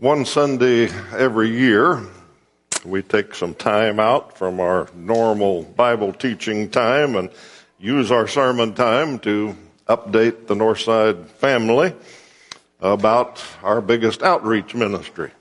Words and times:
One 0.00 0.24
Sunday 0.24 0.88
every 1.12 1.50
year, 1.50 2.02
we 2.86 3.02
take 3.02 3.34
some 3.34 3.52
time 3.52 4.00
out 4.00 4.38
from 4.38 4.58
our 4.58 4.88
normal 4.94 5.64
Bible 5.64 6.14
teaching 6.14 6.70
time 6.70 7.16
and 7.16 7.28
use 7.78 8.10
our 8.10 8.26
sermon 8.26 8.72
time 8.72 9.18
to 9.18 9.54
update 9.86 10.46
the 10.46 10.54
Northside 10.54 11.26
family 11.26 11.92
about 12.80 13.44
our 13.62 13.82
biggest 13.82 14.22
outreach 14.22 14.74
ministry. 14.74 15.32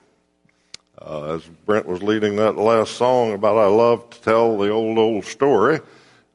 Uh, 1.02 1.36
as 1.36 1.44
Brent 1.66 1.86
was 1.86 2.04
leading 2.04 2.36
that 2.36 2.57
last 2.57 2.98
song 2.98 3.32
about 3.32 3.57
I 3.57 3.68
love 3.68 4.10
to 4.10 4.21
tell 4.21 4.57
the 4.57 4.71
old, 4.71 4.98
old 4.98 5.23
story, 5.23 5.80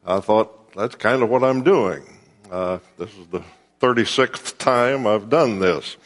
I 0.06 0.20
thought 0.20 0.72
that's 0.72 0.94
kind 0.94 1.22
of 1.22 1.28
what 1.28 1.44
I'm 1.44 1.62
doing. 1.62 2.02
Uh, 2.50 2.78
this 2.96 3.10
is 3.18 3.26
the 3.26 3.42
36th 3.82 4.56
time 4.56 5.06
I've 5.06 5.28
done 5.28 5.58
this. 5.58 5.98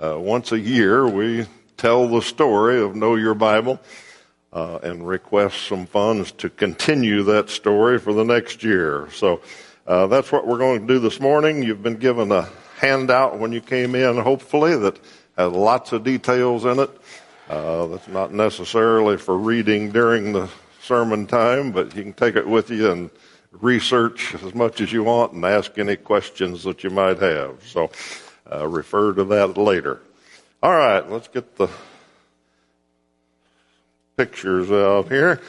Uh, 0.00 0.20
once 0.20 0.52
a 0.52 0.58
year, 0.60 1.08
we 1.08 1.46
tell 1.84 2.08
the 2.08 2.22
story 2.22 2.80
of 2.80 2.96
Know 2.96 3.14
Your 3.14 3.34
Bible 3.34 3.78
uh, 4.54 4.78
and 4.82 5.06
request 5.06 5.66
some 5.66 5.84
funds 5.84 6.32
to 6.32 6.48
continue 6.48 7.24
that 7.24 7.50
story 7.50 7.98
for 7.98 8.14
the 8.14 8.24
next 8.24 8.64
year. 8.64 9.06
So 9.12 9.42
uh, 9.86 10.06
that's 10.06 10.32
what 10.32 10.46
we're 10.46 10.56
going 10.56 10.80
to 10.80 10.86
do 10.86 10.98
this 10.98 11.20
morning. 11.20 11.62
You've 11.62 11.82
been 11.82 11.98
given 11.98 12.32
a 12.32 12.48
handout 12.78 13.38
when 13.38 13.52
you 13.52 13.60
came 13.60 13.94
in, 13.94 14.16
hopefully, 14.16 14.74
that 14.78 14.98
has 15.36 15.52
lots 15.52 15.92
of 15.92 16.04
details 16.04 16.64
in 16.64 16.78
it. 16.78 16.90
Uh, 17.50 17.88
that's 17.88 18.08
not 18.08 18.32
necessarily 18.32 19.18
for 19.18 19.36
reading 19.36 19.90
during 19.90 20.32
the 20.32 20.48
sermon 20.80 21.26
time, 21.26 21.70
but 21.70 21.94
you 21.94 22.02
can 22.02 22.14
take 22.14 22.34
it 22.34 22.48
with 22.48 22.70
you 22.70 22.90
and 22.90 23.10
research 23.60 24.34
as 24.36 24.54
much 24.54 24.80
as 24.80 24.90
you 24.90 25.04
want 25.04 25.34
and 25.34 25.44
ask 25.44 25.78
any 25.78 25.96
questions 25.96 26.62
that 26.62 26.82
you 26.82 26.88
might 26.88 27.18
have. 27.18 27.62
So 27.66 27.90
uh, 28.50 28.66
refer 28.66 29.12
to 29.12 29.24
that 29.24 29.58
later. 29.58 30.00
All 30.64 30.72
right, 30.72 31.06
let's 31.10 31.28
get 31.28 31.56
the 31.56 31.68
pictures 34.16 34.72
out 34.72 35.08
here. 35.10 35.42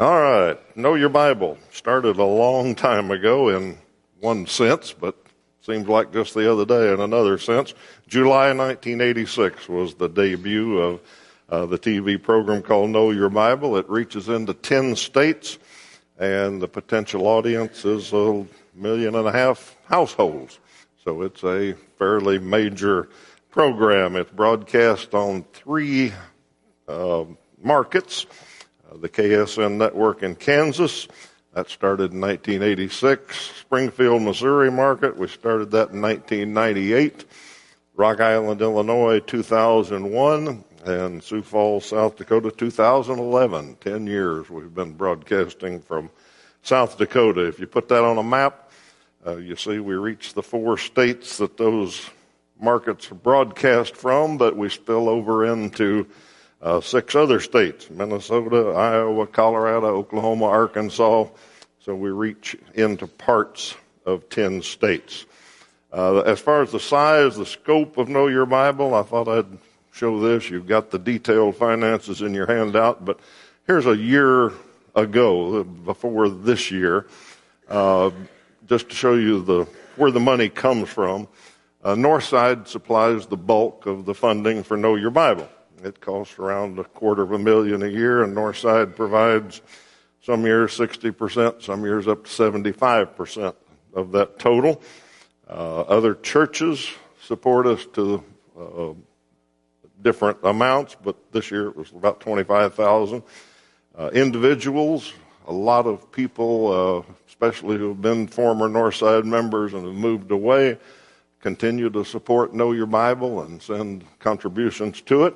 All 0.00 0.20
right, 0.20 0.76
Know 0.76 0.94
Your 0.94 1.08
Bible 1.08 1.56
started 1.70 2.16
a 2.16 2.24
long 2.24 2.74
time 2.74 3.12
ago 3.12 3.50
in 3.50 3.78
one 4.18 4.48
sense, 4.48 4.92
but 4.92 5.14
seems 5.60 5.86
like 5.86 6.12
just 6.12 6.34
the 6.34 6.50
other 6.50 6.64
day 6.64 6.92
in 6.92 7.00
another 7.00 7.38
sense. 7.38 7.72
July 8.08 8.52
1986 8.52 9.68
was 9.68 9.94
the 9.94 10.08
debut 10.08 10.76
of 10.76 11.00
uh, 11.48 11.66
the 11.66 11.78
TV 11.78 12.20
program 12.20 12.62
called 12.62 12.90
Know 12.90 13.12
Your 13.12 13.30
Bible. 13.30 13.76
It 13.76 13.88
reaches 13.88 14.28
into 14.28 14.52
10 14.52 14.96
states, 14.96 15.60
and 16.18 16.60
the 16.60 16.66
potential 16.66 17.24
audience 17.28 17.84
is 17.84 18.12
a 18.12 18.44
million 18.74 19.14
and 19.14 19.28
a 19.28 19.32
half 19.32 19.76
households. 19.84 20.58
So 21.04 21.22
it's 21.22 21.44
a 21.44 21.74
fairly 21.98 22.40
major 22.40 23.08
program. 23.50 24.14
It's 24.14 24.30
broadcast 24.30 25.12
on 25.12 25.42
three 25.52 26.12
uh, 26.86 27.24
markets 27.60 28.26
uh, 28.90 28.96
the 28.96 29.08
KSN 29.08 29.76
network 29.76 30.22
in 30.22 30.36
Kansas. 30.36 31.08
That 31.52 31.68
started 31.68 32.12
in 32.12 32.20
1986. 32.20 33.36
Springfield, 33.60 34.22
Missouri 34.22 34.70
market. 34.70 35.16
We 35.16 35.26
started 35.26 35.72
that 35.72 35.90
in 35.90 36.00
1998. 36.00 37.24
Rock 37.94 38.20
Island, 38.20 38.60
Illinois, 38.62 39.18
2001. 39.18 40.64
And 40.84 41.22
Sioux 41.22 41.42
Falls, 41.42 41.86
South 41.86 42.16
Dakota, 42.16 42.50
2011. 42.52 43.76
Ten 43.80 44.06
years 44.06 44.48
we've 44.48 44.72
been 44.72 44.92
broadcasting 44.92 45.80
from 45.82 46.08
South 46.62 46.96
Dakota. 46.96 47.46
If 47.48 47.58
you 47.58 47.66
put 47.66 47.88
that 47.88 48.04
on 48.04 48.16
a 48.16 48.22
map, 48.22 48.70
uh, 49.26 49.36
you 49.36 49.56
see 49.56 49.78
we 49.80 49.94
reach 49.94 50.34
the 50.34 50.42
four 50.42 50.78
states 50.78 51.36
that 51.38 51.58
those 51.58 52.08
markets 52.60 53.10
are 53.10 53.16
broadcast 53.16 53.96
from, 53.96 54.38
but 54.38 54.56
we 54.56 54.68
spill 54.68 55.08
over 55.08 55.46
into 55.46 56.06
uh, 56.62 56.80
six 56.80 57.14
other 57.14 57.40
states 57.40 57.88
Minnesota, 57.90 58.70
Iowa, 58.70 59.26
Colorado, 59.26 59.86
Oklahoma, 59.88 60.46
Arkansas. 60.46 61.26
So 61.80 61.94
we 61.94 62.10
reach 62.10 62.56
into 62.74 63.06
parts 63.06 63.74
of 64.04 64.28
10 64.28 64.62
states. 64.62 65.24
Uh, 65.92 66.20
as 66.20 66.38
far 66.38 66.62
as 66.62 66.72
the 66.72 66.80
size, 66.80 67.36
the 67.36 67.46
scope 67.46 67.96
of 67.96 68.08
Know 68.08 68.26
Your 68.26 68.46
Bible, 68.46 68.94
I 68.94 69.02
thought 69.02 69.28
I'd 69.28 69.58
show 69.92 70.20
this. 70.20 70.50
You've 70.50 70.66
got 70.66 70.90
the 70.90 70.98
detailed 70.98 71.56
finances 71.56 72.22
in 72.22 72.34
your 72.34 72.46
handout, 72.46 73.04
but 73.04 73.18
here's 73.66 73.86
a 73.86 73.96
year 73.96 74.52
ago, 74.94 75.64
before 75.64 76.28
this 76.28 76.70
year, 76.70 77.06
uh, 77.68 78.10
just 78.66 78.90
to 78.90 78.94
show 78.94 79.14
you 79.14 79.42
the 79.42 79.66
where 79.96 80.10
the 80.10 80.20
money 80.20 80.48
comes 80.48 80.88
from. 80.88 81.28
Uh, 81.82 81.94
Northside 81.94 82.68
supplies 82.68 83.26
the 83.26 83.38
bulk 83.38 83.86
of 83.86 84.04
the 84.04 84.12
funding 84.12 84.62
for 84.62 84.76
Know 84.76 84.96
Your 84.96 85.10
Bible. 85.10 85.48
It 85.82 85.98
costs 85.98 86.38
around 86.38 86.78
a 86.78 86.84
quarter 86.84 87.22
of 87.22 87.32
a 87.32 87.38
million 87.38 87.82
a 87.82 87.88
year, 87.88 88.22
and 88.22 88.36
Northside 88.36 88.94
provides 88.94 89.62
some 90.22 90.44
years 90.44 90.76
60%, 90.76 91.62
some 91.62 91.82
years 91.84 92.06
up 92.06 92.24
to 92.24 92.30
75% 92.30 93.54
of 93.94 94.12
that 94.12 94.38
total. 94.38 94.82
Uh, 95.48 95.80
other 95.80 96.14
churches 96.16 96.86
support 97.22 97.66
us 97.66 97.86
to 97.94 98.22
uh, 98.58 98.92
different 100.02 100.36
amounts, 100.44 100.96
but 101.02 101.32
this 101.32 101.50
year 101.50 101.68
it 101.68 101.76
was 101.76 101.90
about 101.92 102.20
25,000. 102.20 103.22
Uh, 103.96 104.10
individuals, 104.12 105.14
a 105.46 105.52
lot 105.52 105.86
of 105.86 106.12
people, 106.12 107.06
uh, 107.08 107.12
especially 107.26 107.78
who 107.78 107.88
have 107.88 108.02
been 108.02 108.26
former 108.26 108.68
Northside 108.68 109.24
members 109.24 109.72
and 109.72 109.86
have 109.86 109.94
moved 109.94 110.30
away, 110.30 110.78
continue 111.40 111.90
to 111.90 112.04
support 112.04 112.54
Know 112.54 112.72
Your 112.72 112.86
Bible 112.86 113.42
and 113.42 113.60
send 113.60 114.04
contributions 114.18 115.00
to 115.02 115.24
it, 115.24 115.34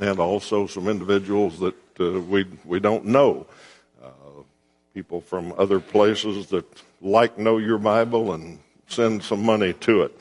and 0.00 0.18
also 0.18 0.66
some 0.66 0.88
individuals 0.88 1.58
that 1.60 1.74
uh, 2.00 2.20
we 2.20 2.46
we 2.64 2.80
don't 2.80 3.04
know, 3.04 3.46
uh, 4.02 4.42
people 4.94 5.20
from 5.20 5.54
other 5.56 5.80
places 5.80 6.46
that 6.48 6.66
like 7.00 7.38
Know 7.38 7.58
Your 7.58 7.78
Bible 7.78 8.32
and 8.32 8.58
send 8.88 9.22
some 9.22 9.44
money 9.44 9.72
to 9.74 10.02
it, 10.02 10.20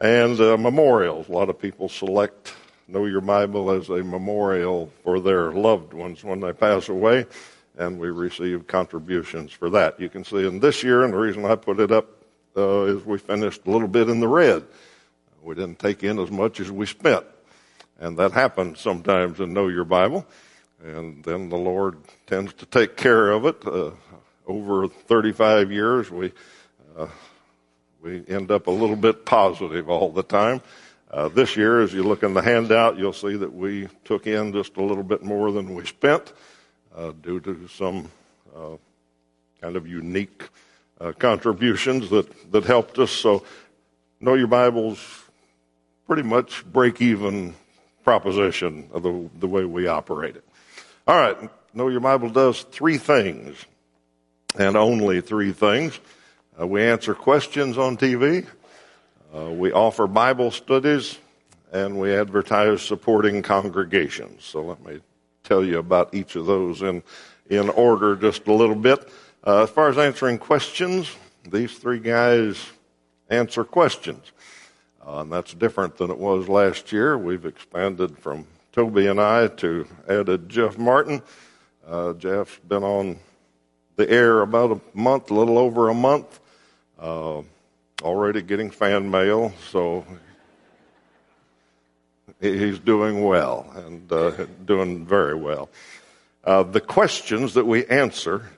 and 0.00 0.40
uh, 0.40 0.56
memorials. 0.56 1.28
A 1.28 1.32
lot 1.32 1.50
of 1.50 1.58
people 1.58 1.88
select 1.88 2.54
Know 2.88 3.06
Your 3.06 3.20
Bible 3.20 3.70
as 3.70 3.90
a 3.90 4.02
memorial 4.02 4.90
for 5.04 5.20
their 5.20 5.52
loved 5.52 5.92
ones 5.92 6.24
when 6.24 6.40
they 6.40 6.52
pass 6.52 6.88
away, 6.88 7.26
and 7.76 7.98
we 7.98 8.08
receive 8.08 8.66
contributions 8.66 9.52
for 9.52 9.68
that. 9.70 10.00
You 10.00 10.08
can 10.08 10.24
see 10.24 10.46
in 10.46 10.60
this 10.60 10.82
year, 10.82 11.04
and 11.04 11.12
the 11.12 11.18
reason 11.18 11.44
I 11.44 11.54
put 11.54 11.78
it 11.78 11.92
up 11.92 12.21
uh, 12.56 12.82
is 12.84 13.04
we 13.04 13.18
finished 13.18 13.62
a 13.66 13.70
little 13.70 13.88
bit 13.88 14.08
in 14.08 14.20
the 14.20 14.28
red. 14.28 14.64
We 15.42 15.54
didn't 15.54 15.78
take 15.78 16.04
in 16.04 16.18
as 16.18 16.30
much 16.30 16.60
as 16.60 16.70
we 16.70 16.86
spent. 16.86 17.24
And 17.98 18.16
that 18.18 18.32
happens 18.32 18.80
sometimes 18.80 19.40
in 19.40 19.52
Know 19.52 19.68
Your 19.68 19.84
Bible. 19.84 20.26
And 20.82 21.22
then 21.24 21.48
the 21.48 21.56
Lord 21.56 21.98
tends 22.26 22.52
to 22.54 22.66
take 22.66 22.96
care 22.96 23.30
of 23.30 23.46
it. 23.46 23.64
Uh, 23.66 23.92
over 24.46 24.88
35 24.88 25.70
years, 25.70 26.10
we, 26.10 26.32
uh, 26.96 27.06
we 28.00 28.24
end 28.28 28.50
up 28.50 28.66
a 28.66 28.70
little 28.70 28.96
bit 28.96 29.24
positive 29.24 29.88
all 29.88 30.10
the 30.10 30.24
time. 30.24 30.60
Uh, 31.10 31.28
this 31.28 31.56
year, 31.56 31.80
as 31.80 31.92
you 31.92 32.02
look 32.02 32.22
in 32.22 32.34
the 32.34 32.42
handout, 32.42 32.98
you'll 32.98 33.12
see 33.12 33.36
that 33.36 33.52
we 33.52 33.86
took 34.04 34.26
in 34.26 34.52
just 34.52 34.76
a 34.76 34.82
little 34.82 35.04
bit 35.04 35.22
more 35.22 35.52
than 35.52 35.74
we 35.74 35.84
spent 35.84 36.32
uh, 36.96 37.12
due 37.22 37.38
to 37.38 37.68
some 37.68 38.10
uh, 38.56 38.76
kind 39.60 39.76
of 39.76 39.86
unique 39.86 40.48
uh, 41.02 41.12
contributions 41.12 42.10
that, 42.10 42.52
that 42.52 42.64
helped 42.64 42.98
us. 42.98 43.10
So, 43.10 43.44
know 44.20 44.34
your 44.34 44.46
Bible's 44.46 44.98
pretty 46.06 46.22
much 46.22 46.64
break 46.64 47.00
even 47.00 47.54
proposition 48.04 48.88
of 48.92 49.02
the, 49.02 49.30
the 49.40 49.48
way 49.48 49.64
we 49.64 49.86
operate 49.86 50.36
it. 50.36 50.44
All 51.06 51.16
right, 51.16 51.50
know 51.74 51.88
your 51.88 52.00
Bible 52.00 52.28
does 52.28 52.62
three 52.62 52.98
things, 52.98 53.56
and 54.58 54.76
only 54.76 55.20
three 55.20 55.52
things. 55.52 55.98
Uh, 56.60 56.66
we 56.66 56.82
answer 56.82 57.14
questions 57.14 57.78
on 57.78 57.96
TV, 57.96 58.46
uh, 59.34 59.50
we 59.50 59.72
offer 59.72 60.06
Bible 60.06 60.50
studies, 60.50 61.18
and 61.72 61.98
we 61.98 62.14
advertise 62.14 62.82
supporting 62.82 63.42
congregations. 63.42 64.44
So 64.44 64.62
let 64.62 64.84
me 64.84 65.00
tell 65.42 65.64
you 65.64 65.78
about 65.78 66.14
each 66.14 66.36
of 66.36 66.46
those 66.46 66.82
in, 66.82 67.02
in 67.48 67.70
order 67.70 68.14
just 68.14 68.46
a 68.46 68.52
little 68.52 68.76
bit. 68.76 69.08
Uh, 69.44 69.64
as 69.64 69.70
far 69.70 69.88
as 69.88 69.98
answering 69.98 70.38
questions, 70.38 71.16
these 71.50 71.76
three 71.76 71.98
guys 71.98 72.64
answer 73.28 73.64
questions. 73.64 74.30
Uh, 75.04 75.22
and 75.22 75.32
that's 75.32 75.52
different 75.52 75.96
than 75.96 76.12
it 76.12 76.18
was 76.18 76.48
last 76.48 76.92
year. 76.92 77.18
We've 77.18 77.44
expanded 77.44 78.16
from 78.18 78.46
Toby 78.70 79.08
and 79.08 79.20
I 79.20 79.48
to 79.48 79.88
added 80.08 80.48
Jeff 80.48 80.78
Martin. 80.78 81.22
Uh, 81.84 82.12
Jeff's 82.12 82.56
been 82.68 82.84
on 82.84 83.18
the 83.96 84.08
air 84.08 84.42
about 84.42 84.70
a 84.70 84.80
month, 84.96 85.32
a 85.32 85.34
little 85.34 85.58
over 85.58 85.88
a 85.88 85.94
month, 85.94 86.38
uh, 87.00 87.42
already 88.00 88.42
getting 88.42 88.70
fan 88.70 89.10
mail, 89.10 89.52
so 89.70 90.06
he's 92.40 92.78
doing 92.78 93.24
well 93.24 93.68
and 93.74 94.12
uh, 94.12 94.46
doing 94.64 95.04
very 95.04 95.34
well. 95.34 95.68
Uh, 96.44 96.62
the 96.62 96.80
questions 96.80 97.54
that 97.54 97.66
we 97.66 97.84
answer 97.86 98.48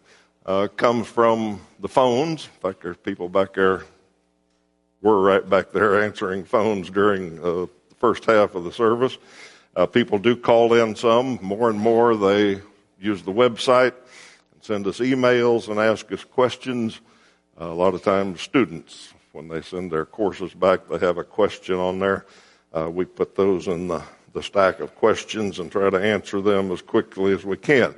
uh, 0.46 0.68
come 0.76 1.04
from 1.04 1.60
the 1.80 1.88
phones. 1.88 2.44
In 2.46 2.60
fact, 2.60 2.82
there's 2.82 2.96
people 2.98 3.28
back 3.28 3.54
there, 3.54 3.84
were 5.00 5.20
right 5.20 5.48
back 5.48 5.72
there 5.72 6.02
answering 6.02 6.44
phones 6.44 6.90
during 6.90 7.38
uh, 7.38 7.66
the 7.88 7.94
first 7.98 8.24
half 8.24 8.54
of 8.54 8.64
the 8.64 8.72
service. 8.72 9.18
Uh, 9.76 9.86
people 9.86 10.18
do 10.18 10.36
call 10.36 10.74
in 10.74 10.94
some. 10.94 11.38
More 11.42 11.70
and 11.70 11.78
more, 11.78 12.16
they 12.16 12.60
use 13.00 13.22
the 13.22 13.32
website 13.32 13.94
and 14.52 14.62
send 14.62 14.86
us 14.86 15.00
emails 15.00 15.68
and 15.68 15.78
ask 15.80 16.10
us 16.12 16.24
questions. 16.24 17.00
Uh, 17.60 17.66
a 17.66 17.74
lot 17.74 17.94
of 17.94 18.02
times, 18.02 18.40
students, 18.40 19.12
when 19.32 19.48
they 19.48 19.62
send 19.62 19.90
their 19.90 20.04
courses 20.04 20.54
back, 20.54 20.88
they 20.88 20.98
have 20.98 21.18
a 21.18 21.24
question 21.24 21.76
on 21.76 21.98
there. 21.98 22.26
Uh, 22.72 22.90
we 22.90 23.04
put 23.04 23.34
those 23.34 23.66
in 23.68 23.88
the, 23.88 24.02
the 24.32 24.42
stack 24.42 24.80
of 24.80 24.94
questions 24.96 25.58
and 25.58 25.70
try 25.70 25.88
to 25.90 26.00
answer 26.00 26.40
them 26.40 26.70
as 26.70 26.82
quickly 26.82 27.32
as 27.32 27.44
we 27.44 27.56
can. 27.56 27.94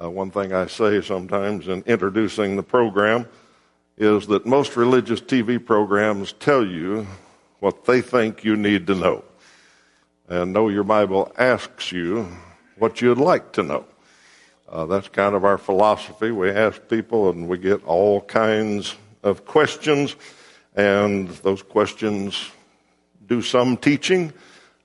Uh, 0.00 0.08
one 0.08 0.30
thing 0.30 0.52
I 0.52 0.68
say 0.68 1.00
sometimes 1.00 1.66
in 1.66 1.82
introducing 1.82 2.54
the 2.54 2.62
program 2.62 3.26
is 3.96 4.28
that 4.28 4.46
most 4.46 4.76
religious 4.76 5.20
TV 5.20 5.64
programs 5.64 6.32
tell 6.34 6.64
you 6.64 7.04
what 7.58 7.84
they 7.84 8.00
think 8.00 8.44
you 8.44 8.54
need 8.54 8.86
to 8.86 8.94
know. 8.94 9.24
And 10.28 10.52
Know 10.52 10.68
Your 10.68 10.84
Bible 10.84 11.32
asks 11.36 11.90
you 11.90 12.28
what 12.76 13.00
you'd 13.00 13.18
like 13.18 13.52
to 13.54 13.64
know. 13.64 13.86
Uh, 14.68 14.86
that's 14.86 15.08
kind 15.08 15.34
of 15.34 15.44
our 15.44 15.58
philosophy. 15.58 16.30
We 16.30 16.50
ask 16.50 16.86
people 16.88 17.30
and 17.30 17.48
we 17.48 17.58
get 17.58 17.84
all 17.84 18.20
kinds 18.20 18.94
of 19.24 19.46
questions, 19.46 20.14
and 20.76 21.28
those 21.42 21.62
questions 21.62 22.50
do 23.26 23.42
some 23.42 23.76
teaching. 23.76 24.32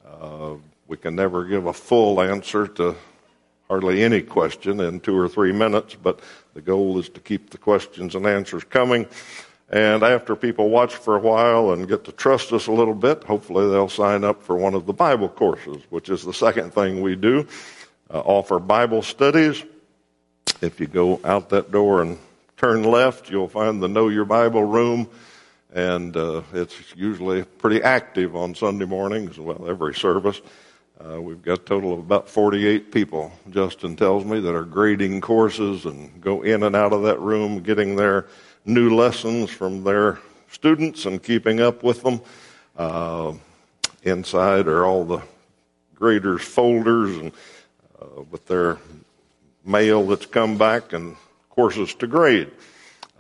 Uh, 0.03 0.55
we 0.87 0.97
can 0.97 1.15
never 1.15 1.45
give 1.45 1.67
a 1.67 1.73
full 1.73 2.19
answer 2.19 2.65
to 2.67 2.95
hardly 3.73 4.03
any 4.03 4.21
question 4.21 4.79
in 4.81 4.99
two 4.99 5.17
or 5.17 5.27
three 5.27 5.51
minutes, 5.51 5.95
but 5.95 6.19
the 6.53 6.61
goal 6.61 6.99
is 6.99 7.09
to 7.09 7.19
keep 7.19 7.49
the 7.49 7.57
questions 7.57 8.13
and 8.13 8.27
answers 8.27 8.63
coming. 8.63 9.07
And 9.67 10.03
after 10.03 10.35
people 10.35 10.69
watch 10.69 10.93
for 10.93 11.15
a 11.15 11.19
while 11.19 11.71
and 11.71 11.87
get 11.87 12.03
to 12.03 12.11
trust 12.11 12.53
us 12.53 12.67
a 12.67 12.71
little 12.71 12.93
bit, 12.93 13.23
hopefully 13.23 13.67
they'll 13.71 13.89
sign 13.89 14.23
up 14.23 14.43
for 14.43 14.55
one 14.55 14.75
of 14.75 14.85
the 14.85 14.93
Bible 14.93 15.27
courses, 15.27 15.81
which 15.89 16.09
is 16.09 16.23
the 16.23 16.35
second 16.35 16.71
thing 16.71 17.01
we 17.01 17.15
do. 17.15 17.47
Uh, 18.13 18.19
offer 18.19 18.59
Bible 18.59 19.01
studies. 19.01 19.63
If 20.61 20.79
you 20.79 20.85
go 20.85 21.19
out 21.23 21.49
that 21.49 21.71
door 21.71 22.03
and 22.03 22.19
turn 22.57 22.83
left, 22.83 23.31
you'll 23.31 23.47
find 23.47 23.81
the 23.81 23.87
Know 23.87 24.09
Your 24.09 24.25
Bible 24.25 24.65
room. 24.65 25.09
And 25.73 26.15
uh, 26.15 26.43
it's 26.53 26.75
usually 26.95 27.41
pretty 27.41 27.81
active 27.81 28.35
on 28.35 28.53
Sunday 28.53 28.85
mornings, 28.85 29.39
well, 29.39 29.67
every 29.67 29.95
service. 29.95 30.39
Uh, 30.99 31.19
we've 31.19 31.41
got 31.41 31.59
a 31.59 31.63
total 31.63 31.91
of 31.91 31.99
about 31.99 32.29
48 32.29 32.91
people, 32.91 33.31
Justin 33.49 33.95
tells 33.95 34.23
me, 34.25 34.39
that 34.39 34.53
are 34.53 34.63
grading 34.63 35.21
courses 35.21 35.85
and 35.85 36.21
go 36.21 36.43
in 36.43 36.63
and 36.63 36.75
out 36.75 36.93
of 36.93 37.03
that 37.03 37.19
room, 37.19 37.61
getting 37.61 37.95
their 37.95 38.27
new 38.65 38.95
lessons 38.95 39.49
from 39.49 39.83
their 39.83 40.19
students 40.49 41.05
and 41.05 41.21
keeping 41.21 41.59
up 41.59 41.83
with 41.83 42.03
them. 42.03 42.21
Uh, 42.77 43.33
inside 44.03 44.67
are 44.67 44.85
all 44.85 45.03
the 45.03 45.21
graders' 45.95 46.43
folders 46.43 47.17
and 47.17 47.31
uh, 47.99 48.21
with 48.29 48.45
their 48.45 48.77
mail 49.65 50.05
that's 50.05 50.27
come 50.27 50.57
back 50.57 50.93
and 50.93 51.15
courses 51.49 51.95
to 51.95 52.05
grade. 52.05 52.51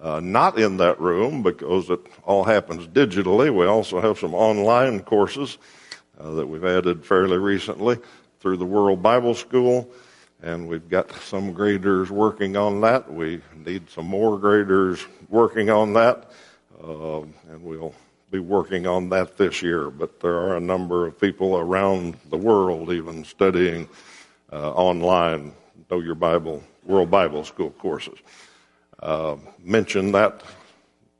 Uh, 0.01 0.19
not 0.19 0.59
in 0.59 0.77
that 0.77 0.99
room 0.99 1.41
because 1.41 1.89
it 1.89 1.99
all 2.23 2.43
happens 2.43 2.87
digitally. 2.87 3.53
We 3.53 3.65
also 3.65 3.99
have 3.99 4.19
some 4.19 4.35
online 4.35 4.99
courses 4.99 5.57
uh, 6.19 6.31
that 6.31 6.47
we've 6.47 6.65
added 6.65 7.05
fairly 7.05 7.37
recently 7.37 7.97
through 8.39 8.57
the 8.57 8.65
World 8.65 9.01
Bible 9.01 9.33
School, 9.33 9.89
and 10.41 10.67
we've 10.67 10.89
got 10.89 11.11
some 11.13 11.53
graders 11.53 12.11
working 12.11 12.57
on 12.57 12.81
that. 12.81 13.11
We 13.11 13.41
need 13.55 13.89
some 13.89 14.05
more 14.05 14.37
graders 14.37 15.05
working 15.29 15.69
on 15.69 15.93
that, 15.93 16.31
uh, 16.83 17.21
and 17.21 17.63
we'll 17.63 17.93
be 18.31 18.39
working 18.39 18.87
on 18.87 19.09
that 19.09 19.37
this 19.37 19.61
year. 19.61 19.89
But 19.89 20.19
there 20.19 20.35
are 20.35 20.57
a 20.57 20.59
number 20.59 21.07
of 21.07 21.19
people 21.19 21.57
around 21.57 22.17
the 22.29 22.37
world 22.37 22.91
even 22.91 23.23
studying 23.23 23.87
uh, 24.51 24.71
online 24.71 25.53
Know 25.89 25.99
Your 25.99 26.15
Bible, 26.15 26.63
World 26.85 27.11
Bible 27.11 27.43
School 27.43 27.69
courses. 27.71 28.17
Uh, 28.99 29.35
mention 29.59 30.11
that 30.13 30.41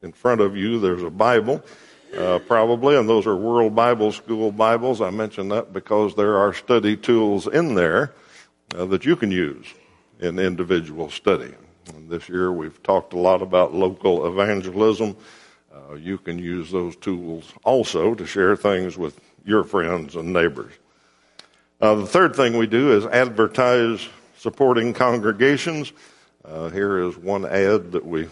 in 0.01 0.11
front 0.11 0.41
of 0.41 0.57
you. 0.57 0.79
There's 0.79 1.03
a 1.03 1.09
Bible 1.09 1.63
uh, 2.17 2.39
probably, 2.39 2.95
and 2.95 3.07
those 3.07 3.25
are 3.25 3.35
World 3.35 3.75
Bible 3.75 4.11
School 4.11 4.51
Bibles. 4.51 5.01
I 5.01 5.09
mention 5.09 5.49
that 5.49 5.73
because 5.73 6.15
there 6.15 6.37
are 6.37 6.53
study 6.53 6.95
tools 6.95 7.47
in 7.47 7.75
there 7.75 8.13
uh, 8.75 8.85
that 8.85 9.05
you 9.05 9.15
can 9.15 9.31
use 9.31 9.65
in 10.19 10.39
individual 10.39 11.09
study. 11.09 11.53
And 11.93 12.09
this 12.09 12.29
year 12.29 12.51
we've 12.51 12.81
talked 12.83 13.13
a 13.13 13.19
lot 13.19 13.41
about 13.41 13.73
local 13.73 14.27
evangelism. 14.27 15.17
Uh, 15.73 15.95
you 15.95 16.17
can 16.17 16.39
use 16.39 16.71
those 16.71 16.95
tools 16.95 17.51
also 17.63 18.13
to 18.13 18.25
share 18.25 18.55
things 18.55 18.97
with 18.97 19.19
your 19.43 19.63
friends 19.63 20.15
and 20.15 20.31
neighbors. 20.31 20.73
Uh, 21.81 21.95
the 21.95 22.05
third 22.07 22.35
thing 22.35 22.57
we 22.57 22.67
do 22.67 22.95
is 22.95 23.05
advertise 23.05 24.07
supporting 24.37 24.93
congregations. 24.93 25.91
Uh, 26.45 26.69
here 26.69 26.99
is 26.99 27.17
one 27.17 27.45
ad 27.45 27.91
that 27.91 28.05
we 28.05 28.27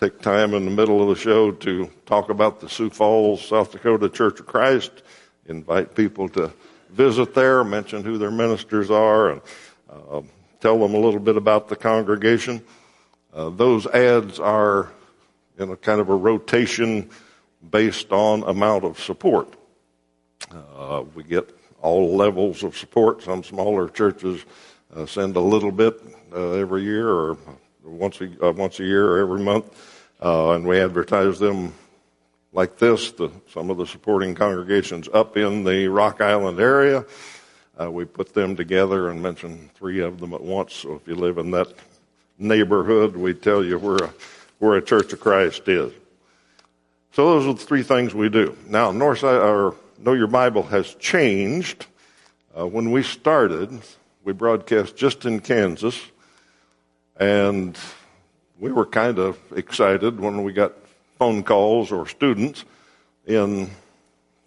take 0.00 0.18
time 0.22 0.54
in 0.54 0.64
the 0.64 0.70
middle 0.70 1.02
of 1.02 1.08
the 1.14 1.22
show 1.22 1.52
to 1.52 1.90
talk 2.06 2.30
about 2.30 2.58
the 2.58 2.66
Sioux 2.70 2.88
Falls, 2.88 3.44
South 3.46 3.70
Dakota 3.70 4.08
Church 4.08 4.40
of 4.40 4.46
Christ, 4.46 5.02
invite 5.44 5.94
people 5.94 6.26
to 6.30 6.50
visit 6.88 7.34
there, 7.34 7.62
mention 7.64 8.02
who 8.02 8.16
their 8.16 8.30
ministers 8.30 8.90
are, 8.90 9.32
and 9.32 9.42
uh, 9.90 10.22
tell 10.58 10.78
them 10.78 10.94
a 10.94 10.98
little 10.98 11.20
bit 11.20 11.36
about 11.36 11.68
the 11.68 11.76
congregation. 11.76 12.62
Uh, 13.34 13.50
those 13.50 13.86
ads 13.88 14.40
are 14.40 14.90
in 15.58 15.68
a 15.70 15.76
kind 15.76 16.00
of 16.00 16.08
a 16.08 16.16
rotation 16.16 17.10
based 17.70 18.10
on 18.10 18.42
amount 18.44 18.84
of 18.84 18.98
support. 18.98 19.54
Uh, 20.50 21.04
we 21.14 21.22
get 21.24 21.54
all 21.82 22.16
levels 22.16 22.62
of 22.62 22.74
support. 22.74 23.22
Some 23.22 23.44
smaller 23.44 23.86
churches 23.86 24.46
uh, 24.96 25.04
send 25.04 25.36
a 25.36 25.40
little 25.40 25.72
bit 25.72 26.00
uh, 26.32 26.52
every 26.52 26.84
year 26.84 27.06
or 27.06 27.36
once 27.84 28.20
a, 28.20 28.46
uh, 28.46 28.52
once 28.52 28.80
a 28.80 28.84
year 28.84 29.06
or 29.10 29.18
every 29.18 29.40
month. 29.40 29.66
Uh, 30.22 30.52
and 30.52 30.66
we 30.66 30.80
advertise 30.80 31.38
them 31.38 31.72
like 32.52 32.78
this 32.78 33.12
to 33.12 33.32
some 33.52 33.70
of 33.70 33.76
the 33.76 33.86
supporting 33.86 34.34
congregations 34.34 35.08
up 35.12 35.36
in 35.36 35.64
the 35.64 35.88
Rock 35.88 36.20
Island 36.20 36.60
area. 36.60 37.04
Uh, 37.80 37.90
we 37.90 38.04
put 38.04 38.34
them 38.34 38.56
together 38.56 39.08
and 39.08 39.22
mention 39.22 39.70
three 39.74 40.00
of 40.00 40.20
them 40.20 40.34
at 40.34 40.42
once. 40.42 40.74
So 40.74 40.94
if 40.94 41.08
you 41.08 41.14
live 41.14 41.38
in 41.38 41.50
that 41.52 41.68
neighborhood, 42.38 43.16
we 43.16 43.32
tell 43.32 43.64
you 43.64 43.78
where 43.78 43.96
a, 43.96 44.12
where 44.58 44.76
a 44.76 44.82
Church 44.82 45.12
of 45.12 45.20
Christ 45.20 45.66
is. 45.68 45.92
So 47.12 47.26
those 47.26 47.46
are 47.46 47.54
the 47.54 47.64
three 47.64 47.82
things 47.82 48.14
we 48.14 48.28
do. 48.28 48.56
Now, 48.68 48.92
Northside, 48.92 49.42
or 49.42 49.74
Know 49.98 50.12
Your 50.12 50.26
Bible 50.26 50.62
has 50.64 50.94
changed. 50.96 51.86
Uh, 52.56 52.66
when 52.66 52.90
we 52.90 53.02
started, 53.02 53.80
we 54.24 54.32
broadcast 54.32 54.96
just 54.96 55.24
in 55.24 55.40
Kansas, 55.40 55.98
and 57.20 57.78
we 58.58 58.72
were 58.72 58.86
kind 58.86 59.18
of 59.18 59.38
excited 59.54 60.18
when 60.18 60.42
we 60.42 60.52
got 60.52 60.72
phone 61.18 61.42
calls 61.42 61.92
or 61.92 62.08
students 62.08 62.64
in 63.26 63.70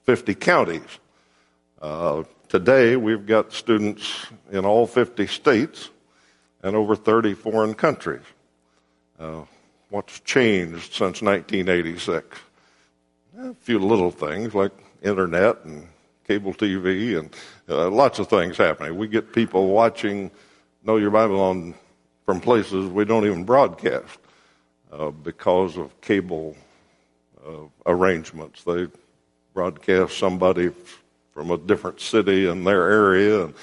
50 0.06 0.34
counties. 0.36 1.00
Uh, 1.80 2.24
today, 2.50 2.96
we've 2.96 3.28
got 3.28 3.54
students 3.54 4.26
in 4.52 4.66
all 4.66 4.88
50 4.88 5.28
states 5.28 5.92
and 6.64 6.76
over 6.76 6.96
30 6.96 7.36
foreign 7.36 7.76
countries. 7.76 8.24
Uh, 9.20 9.42
what's 9.90 10.20
changed 10.22 10.94
since 10.94 11.22
1986? 11.22 12.40
A 13.38 13.54
few 13.54 13.78
little 13.78 14.12
things 14.12 14.56
like 14.56 14.72
internet 15.04 15.64
and 15.66 15.88
cable 16.28 16.54
TV 16.54 17.20
and 17.20 17.36
uh, 17.70 17.90
lots 17.90 18.18
of 18.18 18.28
things 18.30 18.58
happening. 18.58 18.98
We 18.98 19.08
get 19.08 19.32
people 19.32 19.68
watching 19.68 20.32
Know 20.84 20.98
Your 20.98 21.12
Bible 21.12 21.40
on 21.40 21.76
from 22.26 22.40
places 22.40 22.88
we 22.88 23.06
don't 23.06 23.26
even 23.26 23.44
broadcast 23.44 24.18
uh, 24.92 25.10
because 25.10 25.78
of 25.78 26.00
cable 26.02 26.56
uh, 27.46 27.66
arrangements. 27.86 28.64
They 28.64 28.88
broadcast 29.54 30.18
somebody 30.18 30.72
from 31.34 31.52
a 31.52 31.58
different 31.58 32.00
city 32.00 32.48
in 32.48 32.64
their 32.64 32.90
area, 32.90 33.46
and 33.46 33.54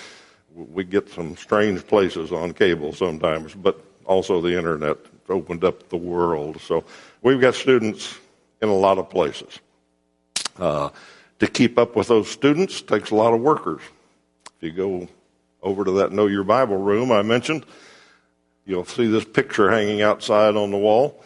we 0.54 0.84
get 0.84 1.08
some 1.08 1.36
strange 1.36 1.86
places 1.86 2.32
on 2.32 2.52
cable 2.52 2.92
sometimes, 2.92 3.54
but 3.54 3.82
also 4.04 4.40
the 4.40 4.56
internet 4.56 4.96
opened 5.28 5.64
up 5.64 5.88
the 5.88 5.96
world. 5.96 6.60
So 6.60 6.84
we've 7.22 7.40
got 7.40 7.54
students 7.54 8.18
in 8.60 8.68
a 8.68 8.74
lot 8.74 8.98
of 8.98 9.08
places. 9.08 9.60
Uh, 10.58 10.90
to 11.38 11.46
keep 11.46 11.78
up 11.78 11.96
with 11.96 12.08
those 12.08 12.28
students 12.28 12.82
takes 12.82 13.10
a 13.10 13.14
lot 13.14 13.32
of 13.32 13.40
workers. 13.40 13.80
If 14.56 14.62
you 14.62 14.72
go 14.72 15.08
over 15.62 15.84
to 15.84 15.90
that 15.92 16.12
Know 16.12 16.26
Your 16.26 16.44
Bible 16.44 16.76
room 16.76 17.12
I 17.12 17.22
mentioned, 17.22 17.64
You'll 18.70 18.84
see 18.84 19.08
this 19.08 19.24
picture 19.24 19.68
hanging 19.68 20.00
outside 20.00 20.54
on 20.54 20.70
the 20.70 20.78
wall. 20.78 21.24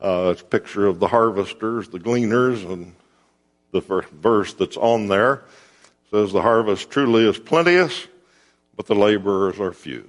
Uh, 0.00 0.28
it's 0.30 0.42
a 0.42 0.44
picture 0.44 0.86
of 0.86 1.00
the 1.00 1.08
harvesters, 1.08 1.88
the 1.88 1.98
gleaners, 1.98 2.62
and 2.62 2.94
the 3.72 3.80
verse 3.80 4.52
that's 4.52 4.76
on 4.76 5.08
there 5.08 5.42
says, 6.12 6.30
The 6.30 6.40
harvest 6.40 6.88
truly 6.88 7.28
is 7.28 7.36
plenteous, 7.36 8.06
but 8.76 8.86
the 8.86 8.94
laborers 8.94 9.58
are 9.58 9.72
few. 9.72 10.08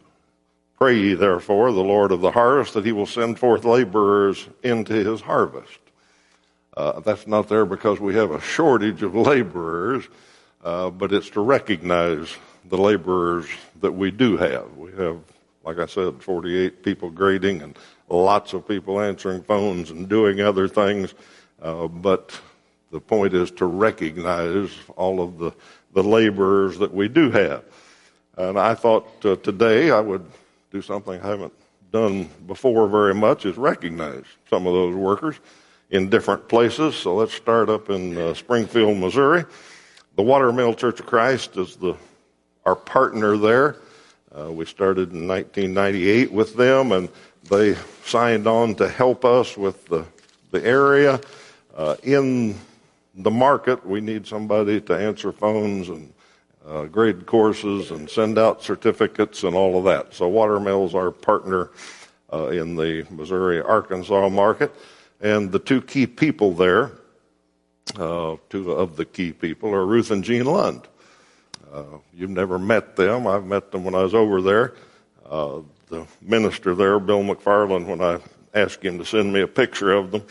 Pray 0.77 0.95
ye 0.99 1.13
therefore 1.15 1.71
the 1.71 1.81
Lord 1.81 2.11
of 2.11 2.21
the 2.21 2.29
harvest 2.29 2.75
that 2.75 2.85
he 2.85 2.91
will 2.91 3.07
send 3.07 3.39
forth 3.39 3.65
laborers 3.65 4.47
into 4.61 4.93
his 4.93 5.21
harvest. 5.21 5.79
Uh, 6.77 6.99
that's 6.99 7.25
not 7.25 7.49
there 7.49 7.65
because 7.65 7.99
we 7.99 8.13
have 8.13 8.29
a 8.29 8.39
shortage 8.39 9.01
of 9.01 9.15
laborers. 9.15 10.07
uh, 10.63 10.91
but 10.91 11.11
it's 11.13 11.31
to 11.31 11.41
recognize 11.41 12.35
the 12.65 12.77
laborers 12.77 13.47
that 13.81 13.93
we 13.93 14.11
do 14.11 14.37
have. 14.37 14.77
We 14.77 14.91
have, 14.91 15.17
like 15.63 15.79
I 15.79 15.85
said, 15.85 16.21
48 16.21 16.83
people 16.83 17.09
grading 17.09 17.61
and 17.61 17.77
lots 18.09 18.53
of 18.53 18.67
people 18.67 18.99
answering 18.99 19.43
phones 19.43 19.91
and 19.91 20.07
doing 20.07 20.41
other 20.41 20.67
things. 20.67 21.13
Uh, 21.61 21.87
but 21.87 22.39
the 22.91 22.99
point 22.99 23.33
is 23.33 23.51
to 23.51 23.65
recognize 23.65 24.71
all 24.95 25.21
of 25.21 25.37
the, 25.37 25.53
the 25.93 26.03
laborers 26.03 26.77
that 26.79 26.93
we 26.93 27.07
do 27.07 27.29
have. 27.31 27.63
And 28.37 28.57
I 28.57 28.73
thought 28.73 29.25
uh, 29.25 29.35
today 29.37 29.91
I 29.91 29.99
would 29.99 30.25
do 30.71 30.81
something 30.81 31.19
I 31.19 31.27
haven't 31.27 31.53
done 31.91 32.29
before 32.47 32.87
very 32.87 33.13
much 33.13 33.45
is 33.45 33.57
recognize 33.57 34.23
some 34.49 34.65
of 34.67 34.73
those 34.73 34.95
workers 34.95 35.39
in 35.89 36.09
different 36.09 36.47
places. 36.47 36.95
So 36.95 37.15
let's 37.15 37.33
start 37.33 37.69
up 37.69 37.89
in 37.89 38.17
uh, 38.17 38.33
Springfield, 38.33 38.97
Missouri. 38.97 39.43
The 40.15 40.21
Watermill 40.21 40.73
Church 40.73 40.99
of 40.99 41.05
Christ 41.05 41.57
is 41.57 41.75
the 41.75 41.95
our 42.65 42.75
partner 42.75 43.37
there. 43.37 43.77
Uh, 44.39 44.51
we 44.51 44.65
started 44.65 45.11
in 45.11 45.27
1998 45.27 46.31
with 46.31 46.55
them, 46.55 46.91
and 46.91 47.09
they 47.49 47.75
signed 48.05 48.47
on 48.47 48.75
to 48.75 48.87
help 48.87 49.25
us 49.25 49.57
with 49.57 49.85
the 49.87 50.05
the 50.51 50.65
area. 50.65 51.19
Uh, 51.75 51.95
in 52.03 52.55
the 53.15 53.31
market, 53.31 53.85
we 53.85 54.01
need 54.01 54.25
somebody 54.25 54.81
to 54.81 54.93
answer 54.93 55.31
phones 55.31 55.89
and 55.89 56.13
uh, 56.67 56.85
grade 56.85 57.25
courses 57.25 57.91
and 57.91 58.09
send 58.09 58.37
out 58.37 58.61
certificates 58.61 59.43
and 59.43 59.55
all 59.55 59.77
of 59.77 59.83
that. 59.85 60.13
So 60.13 60.27
Watermill's 60.27 60.95
our 60.95 61.11
partner 61.11 61.71
uh, 62.31 62.47
in 62.47 62.75
the 62.75 63.05
Missouri 63.09 63.61
Arkansas 63.61 64.29
market. 64.29 64.73
And 65.21 65.51
the 65.51 65.59
two 65.59 65.81
key 65.81 66.07
people 66.07 66.53
there, 66.53 66.91
uh, 67.97 68.37
two 68.49 68.71
of 68.71 68.95
the 68.95 69.05
key 69.05 69.31
people, 69.33 69.73
are 69.73 69.85
Ruth 69.85 70.11
and 70.11 70.23
Jean 70.23 70.45
Lund. 70.45 70.87
Uh, 71.71 71.83
you've 72.13 72.29
never 72.29 72.57
met 72.57 72.95
them. 72.95 73.27
I've 73.27 73.45
met 73.45 73.71
them 73.71 73.83
when 73.83 73.95
I 73.95 74.03
was 74.03 74.13
over 74.13 74.41
there. 74.41 74.73
Uh, 75.29 75.61
the 75.89 76.05
minister 76.21 76.75
there, 76.75 76.99
Bill 76.99 77.23
McFarland, 77.23 77.85
when 77.85 78.01
I 78.01 78.19
asked 78.53 78.83
him 78.83 78.97
to 78.97 79.05
send 79.05 79.31
me 79.31 79.41
a 79.41 79.47
picture 79.47 79.91
of 79.91 80.11
them, 80.11 80.23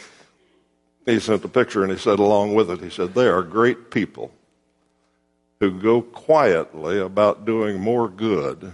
he 1.06 1.20
sent 1.20 1.42
the 1.42 1.48
picture 1.48 1.82
and 1.82 1.92
he 1.92 1.98
said 1.98 2.18
along 2.18 2.54
with 2.54 2.70
it, 2.70 2.80
he 2.80 2.90
said, 2.90 3.14
they 3.14 3.26
are 3.26 3.42
great 3.42 3.90
people 3.90 4.32
who 5.60 5.70
go 5.70 6.02
quietly 6.02 7.00
about 7.00 7.44
doing 7.44 7.80
more 7.80 8.08
good 8.08 8.72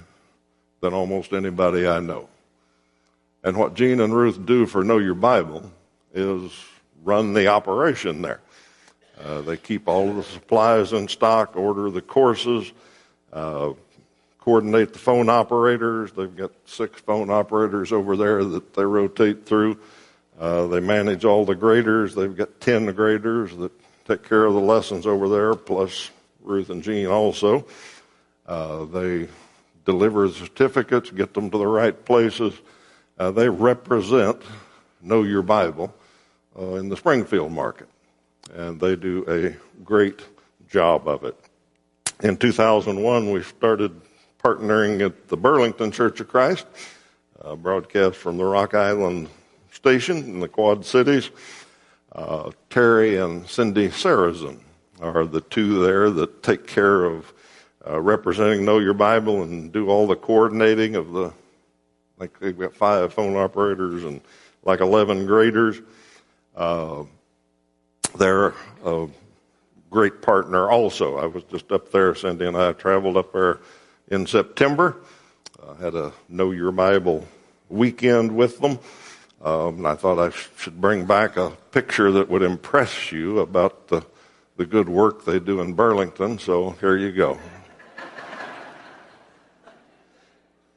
than 0.80 0.92
almost 0.92 1.32
anybody 1.32 1.86
I 1.86 2.00
know. 2.00 2.28
And 3.42 3.56
what 3.56 3.74
Jean 3.74 4.00
and 4.00 4.14
Ruth 4.14 4.44
do 4.44 4.66
for 4.66 4.82
Know 4.82 4.98
Your 4.98 5.14
Bible 5.14 5.70
is 6.12 6.52
run 7.02 7.34
the 7.34 7.46
operation 7.46 8.22
there. 8.22 8.40
Uh, 9.22 9.40
they 9.42 9.56
keep 9.56 9.88
all 9.88 10.08
of 10.10 10.16
the 10.16 10.22
supplies 10.22 10.92
in 10.92 11.08
stock, 11.08 11.56
order 11.56 11.90
the 11.90 12.02
courses, 12.02 12.72
uh, 13.32 13.72
coordinate 14.38 14.92
the 14.92 14.98
phone 14.98 15.28
operators. 15.28 16.12
They've 16.12 16.36
got 16.36 16.52
six 16.66 17.00
phone 17.00 17.30
operators 17.30 17.92
over 17.92 18.16
there 18.16 18.44
that 18.44 18.74
they 18.74 18.84
rotate 18.84 19.46
through. 19.46 19.78
Uh, 20.38 20.66
they 20.66 20.80
manage 20.80 21.24
all 21.24 21.44
the 21.44 21.54
graders. 21.54 22.14
They've 22.14 22.36
got 22.36 22.60
10 22.60 22.86
graders 22.86 23.56
that 23.56 23.72
take 24.06 24.28
care 24.28 24.44
of 24.44 24.54
the 24.54 24.60
lessons 24.60 25.06
over 25.06 25.28
there, 25.28 25.54
plus 25.54 26.10
Ruth 26.42 26.70
and 26.70 26.82
Jean 26.82 27.06
also. 27.06 27.66
Uh, 28.46 28.84
they 28.84 29.28
deliver 29.84 30.28
the 30.28 30.34
certificates, 30.34 31.10
get 31.10 31.34
them 31.34 31.50
to 31.50 31.58
the 31.58 31.66
right 31.66 32.04
places. 32.04 32.54
Uh, 33.18 33.30
they 33.30 33.48
represent 33.48 34.42
Know 35.00 35.22
Your 35.22 35.42
Bible 35.42 35.94
uh, 36.58 36.74
in 36.74 36.88
the 36.88 36.96
Springfield 36.96 37.52
market, 37.52 37.88
and 38.52 38.80
they 38.80 38.96
do 38.96 39.24
a 39.28 39.82
great 39.84 40.22
job 40.68 41.08
of 41.08 41.24
it. 41.24 41.36
In 42.22 42.36
2001, 42.36 43.30
we 43.30 43.42
started 43.42 44.00
partnering 44.42 45.04
at 45.04 45.28
the 45.28 45.36
Burlington 45.36 45.90
Church 45.90 46.20
of 46.20 46.28
Christ, 46.28 46.66
uh, 47.42 47.56
broadcast 47.56 48.16
from 48.16 48.36
the 48.36 48.44
Rock 48.44 48.74
Island 48.74 49.28
station 49.70 50.18
in 50.18 50.40
the 50.40 50.48
Quad 50.48 50.84
Cities. 50.84 51.30
Uh, 52.12 52.50
Terry 52.70 53.16
and 53.16 53.48
Cindy 53.48 53.88
Sarazin 53.88 54.60
are 55.00 55.24
the 55.24 55.40
two 55.40 55.84
there 55.84 56.10
that 56.10 56.42
take 56.42 56.66
care 56.66 57.04
of 57.04 57.32
uh, 57.86 58.00
representing 58.00 58.64
Know 58.64 58.78
Your 58.78 58.94
Bible 58.94 59.42
and 59.42 59.72
do 59.72 59.88
all 59.88 60.06
the 60.06 60.16
coordinating 60.16 60.94
of 60.94 61.12
the, 61.12 61.32
like 62.18 62.38
they've 62.38 62.58
got 62.58 62.74
five 62.74 63.12
phone 63.12 63.36
operators 63.36 64.04
and 64.04 64.20
like 64.62 64.80
11 64.80 65.26
graders. 65.26 65.80
They're 68.18 68.54
a 68.84 69.08
great 69.90 70.22
partner 70.22 70.70
also. 70.70 71.16
I 71.18 71.26
was 71.26 71.44
just 71.44 71.72
up 71.72 71.90
there, 71.90 72.14
Cindy 72.14 72.46
and 72.46 72.56
I 72.56 72.72
traveled 72.72 73.16
up 73.16 73.32
there 73.32 73.60
in 74.08 74.26
September. 74.26 74.96
I 75.66 75.82
had 75.82 75.94
a 75.94 76.12
Know 76.28 76.50
Your 76.50 76.72
Bible 76.72 77.26
weekend 77.68 78.34
with 78.34 78.58
them. 78.60 78.78
Um, 79.42 79.78
and 79.78 79.86
I 79.86 79.94
thought 79.94 80.18
I 80.18 80.30
should 80.56 80.80
bring 80.80 81.04
back 81.04 81.36
a 81.36 81.50
picture 81.70 82.10
that 82.12 82.28
would 82.30 82.42
impress 82.42 83.12
you 83.12 83.40
about 83.40 83.88
the 83.88 84.04
the 84.56 84.64
good 84.64 84.88
work 84.88 85.24
they 85.24 85.40
do 85.40 85.60
in 85.60 85.74
Burlington, 85.74 86.38
so 86.38 86.70
here 86.80 86.96
you 86.96 87.10
go. 87.12 87.38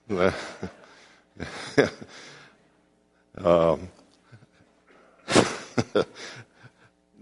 um, 3.37 3.87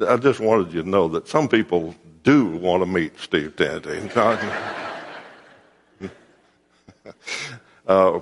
I 0.08 0.18
just 0.18 0.40
wanted 0.40 0.74
you 0.74 0.84
to 0.84 0.90
know 0.90 1.08
that 1.10 1.28
some 1.28 1.48
people 1.48 1.96
do 2.24 2.48
want 2.48 2.82
to 2.82 2.88
meet 2.88 3.20
Steve 3.20 3.56
Tanty. 3.56 4.10
uh, 7.88 8.20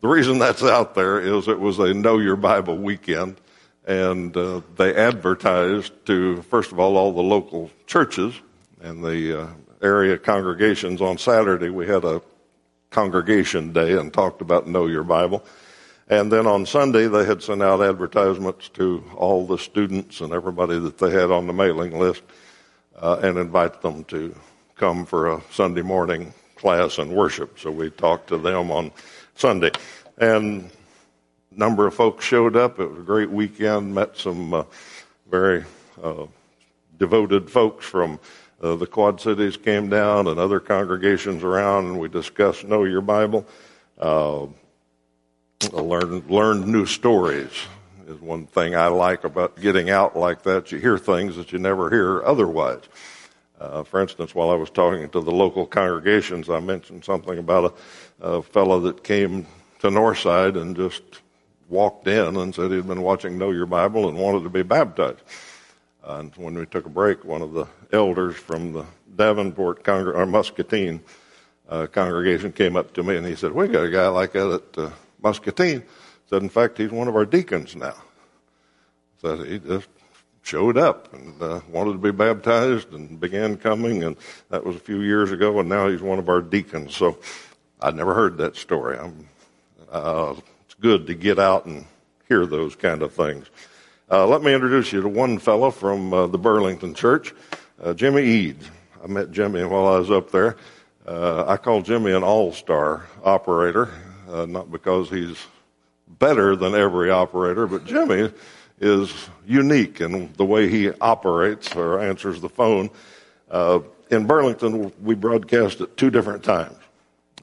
the 0.00 0.08
reason 0.08 0.38
that's 0.38 0.62
out 0.62 0.94
there 0.94 1.20
is 1.20 1.48
it 1.48 1.58
was 1.58 1.78
a 1.78 1.94
Know 1.94 2.18
Your 2.18 2.36
Bible 2.36 2.76
weekend 2.76 3.40
and 3.86 4.36
uh, 4.36 4.60
they 4.76 4.94
advertised 4.94 5.92
to, 6.06 6.42
first 6.42 6.72
of 6.72 6.80
all, 6.80 6.96
all 6.96 7.12
the 7.12 7.22
local 7.22 7.70
churches 7.86 8.34
and 8.80 9.02
the 9.02 9.42
uh, 9.42 9.48
area 9.80 10.18
congregations. 10.18 11.00
On 11.00 11.16
Saturday, 11.16 11.70
we 11.70 11.86
had 11.86 12.04
a 12.04 12.20
congregation 12.90 13.72
day 13.72 13.96
and 13.96 14.12
talked 14.12 14.40
about 14.40 14.66
Know 14.66 14.86
Your 14.86 15.04
Bible. 15.04 15.44
And 16.08 16.30
then 16.30 16.46
on 16.46 16.66
Sunday, 16.66 17.08
they 17.08 17.24
had 17.24 17.42
sent 17.42 17.62
out 17.62 17.82
advertisements 17.82 18.68
to 18.70 19.02
all 19.16 19.44
the 19.44 19.58
students 19.58 20.20
and 20.20 20.32
everybody 20.32 20.78
that 20.78 20.98
they 20.98 21.10
had 21.10 21.32
on 21.32 21.48
the 21.48 21.52
mailing 21.52 21.98
list 21.98 22.22
uh, 22.96 23.18
and 23.22 23.36
invite 23.38 23.82
them 23.82 24.04
to 24.04 24.34
come 24.76 25.04
for 25.04 25.32
a 25.32 25.42
Sunday 25.50 25.82
morning 25.82 26.32
class 26.54 26.98
and 26.98 27.12
worship. 27.12 27.58
So 27.58 27.72
we 27.72 27.90
talked 27.90 28.28
to 28.28 28.38
them 28.38 28.70
on 28.70 28.92
Sunday. 29.34 29.72
And 30.18 30.70
a 31.54 31.58
number 31.58 31.88
of 31.88 31.94
folks 31.94 32.24
showed 32.24 32.56
up. 32.56 32.78
It 32.78 32.88
was 32.88 33.00
a 33.00 33.02
great 33.02 33.30
weekend. 33.30 33.92
Met 33.92 34.16
some 34.16 34.54
uh, 34.54 34.64
very 35.28 35.64
uh, 36.02 36.26
devoted 36.98 37.50
folks 37.50 37.84
from 37.84 38.20
uh, 38.62 38.76
the 38.76 38.86
Quad 38.86 39.20
Cities 39.20 39.56
came 39.56 39.88
down 39.90 40.28
and 40.28 40.38
other 40.38 40.60
congregations 40.60 41.42
around, 41.42 41.86
and 41.86 41.98
we 41.98 42.08
discussed 42.08 42.64
Know 42.64 42.84
Your 42.84 43.02
Bible. 43.02 43.46
Uh, 45.64 45.80
learned 45.80 46.30
learned 46.30 46.66
new 46.66 46.84
stories 46.84 47.50
is 48.06 48.20
one 48.20 48.46
thing 48.46 48.76
I 48.76 48.88
like 48.88 49.24
about 49.24 49.58
getting 49.58 49.88
out 49.88 50.14
like 50.14 50.42
that. 50.42 50.70
You 50.70 50.78
hear 50.78 50.98
things 50.98 51.34
that 51.36 51.50
you 51.50 51.58
never 51.58 51.88
hear 51.88 52.22
otherwise. 52.24 52.82
Uh, 53.58 53.82
for 53.82 54.02
instance, 54.02 54.34
while 54.34 54.50
I 54.50 54.54
was 54.54 54.68
talking 54.68 55.08
to 55.08 55.20
the 55.20 55.30
local 55.30 55.66
congregations, 55.66 56.50
I 56.50 56.60
mentioned 56.60 57.04
something 57.04 57.38
about 57.38 57.74
a, 58.20 58.26
a 58.26 58.42
fellow 58.42 58.80
that 58.80 59.02
came 59.02 59.46
to 59.78 59.88
Northside 59.88 60.60
and 60.60 60.76
just 60.76 61.02
walked 61.70 62.06
in 62.06 62.36
and 62.36 62.54
said 62.54 62.70
he'd 62.70 62.86
been 62.86 63.02
watching 63.02 63.38
Know 63.38 63.50
Your 63.50 63.66
Bible 63.66 64.10
and 64.10 64.18
wanted 64.18 64.42
to 64.42 64.50
be 64.50 64.62
baptized. 64.62 65.22
And 66.04 66.36
when 66.36 66.54
we 66.54 66.66
took 66.66 66.84
a 66.84 66.90
break, 66.90 67.24
one 67.24 67.40
of 67.40 67.54
the 67.54 67.66
elders 67.92 68.36
from 68.36 68.74
the 68.74 68.84
Davenport 69.16 69.82
Congre- 69.82 70.14
or 70.14 70.26
Muscatine 70.26 71.00
uh, 71.68 71.86
congregation 71.86 72.52
came 72.52 72.76
up 72.76 72.92
to 72.92 73.02
me 73.02 73.16
and 73.16 73.26
he 73.26 73.34
said, 73.34 73.52
"We 73.52 73.68
got 73.68 73.86
a 73.86 73.90
guy 73.90 74.06
like 74.08 74.32
that 74.32 74.52
at 74.52 74.78
uh, 74.78 74.90
Muscatine." 75.22 75.82
Said, 76.28 76.42
"In 76.42 76.48
fact, 76.48 76.78
he's 76.78 76.90
one 76.90 77.08
of 77.08 77.16
our 77.16 77.26
deacons 77.26 77.76
now." 77.76 77.94
Said 79.20 79.46
he 79.46 79.58
just 79.58 79.88
showed 80.42 80.78
up 80.78 81.12
and 81.12 81.42
uh, 81.42 81.60
wanted 81.68 81.92
to 81.92 81.98
be 81.98 82.12
baptized 82.12 82.92
and 82.92 83.18
began 83.18 83.56
coming, 83.56 84.04
and 84.04 84.16
that 84.50 84.64
was 84.64 84.76
a 84.76 84.80
few 84.80 85.00
years 85.00 85.32
ago, 85.32 85.58
and 85.58 85.68
now 85.68 85.88
he's 85.88 86.02
one 86.02 86.18
of 86.18 86.28
our 86.28 86.40
deacons. 86.40 86.94
So 86.94 87.18
I'd 87.80 87.96
never 87.96 88.14
heard 88.14 88.38
that 88.38 88.56
story. 88.56 88.98
Uh, 89.90 90.34
it's 90.64 90.74
good 90.74 91.06
to 91.08 91.14
get 91.14 91.38
out 91.38 91.66
and 91.66 91.84
hear 92.28 92.46
those 92.46 92.76
kind 92.76 93.02
of 93.02 93.12
things. 93.12 93.46
Uh, 94.08 94.26
let 94.26 94.42
me 94.42 94.54
introduce 94.54 94.92
you 94.92 95.02
to 95.02 95.08
one 95.08 95.38
fellow 95.38 95.70
from 95.70 96.14
uh, 96.14 96.26
the 96.28 96.38
Burlington 96.38 96.94
Church, 96.94 97.34
uh, 97.82 97.92
Jimmy 97.92 98.22
Eads. 98.22 98.70
I 99.02 99.08
met 99.08 99.32
Jimmy 99.32 99.64
while 99.64 99.86
I 99.88 99.98
was 99.98 100.10
up 100.10 100.30
there. 100.30 100.56
Uh, 101.06 101.44
I 101.46 101.56
call 101.56 101.82
Jimmy 101.82 102.12
an 102.12 102.22
all-star 102.22 103.06
operator, 103.24 103.90
uh, 104.28 104.46
not 104.46 104.70
because 104.70 105.08
he's 105.10 105.38
better 106.18 106.56
than 106.56 106.74
every 106.74 107.10
operator, 107.10 107.66
but 107.66 107.84
Jimmy 107.84 108.32
is 108.80 109.28
unique 109.46 110.00
in 110.00 110.32
the 110.36 110.44
way 110.44 110.68
he 110.68 110.90
operates 111.00 111.74
or 111.74 112.00
answers 112.00 112.40
the 112.40 112.48
phone. 112.48 112.90
Uh, 113.50 113.80
in 114.10 114.26
Burlington, 114.26 114.92
we 115.02 115.14
broadcast 115.14 115.80
at 115.80 115.96
two 115.96 116.10
different 116.10 116.44
times, 116.44 116.76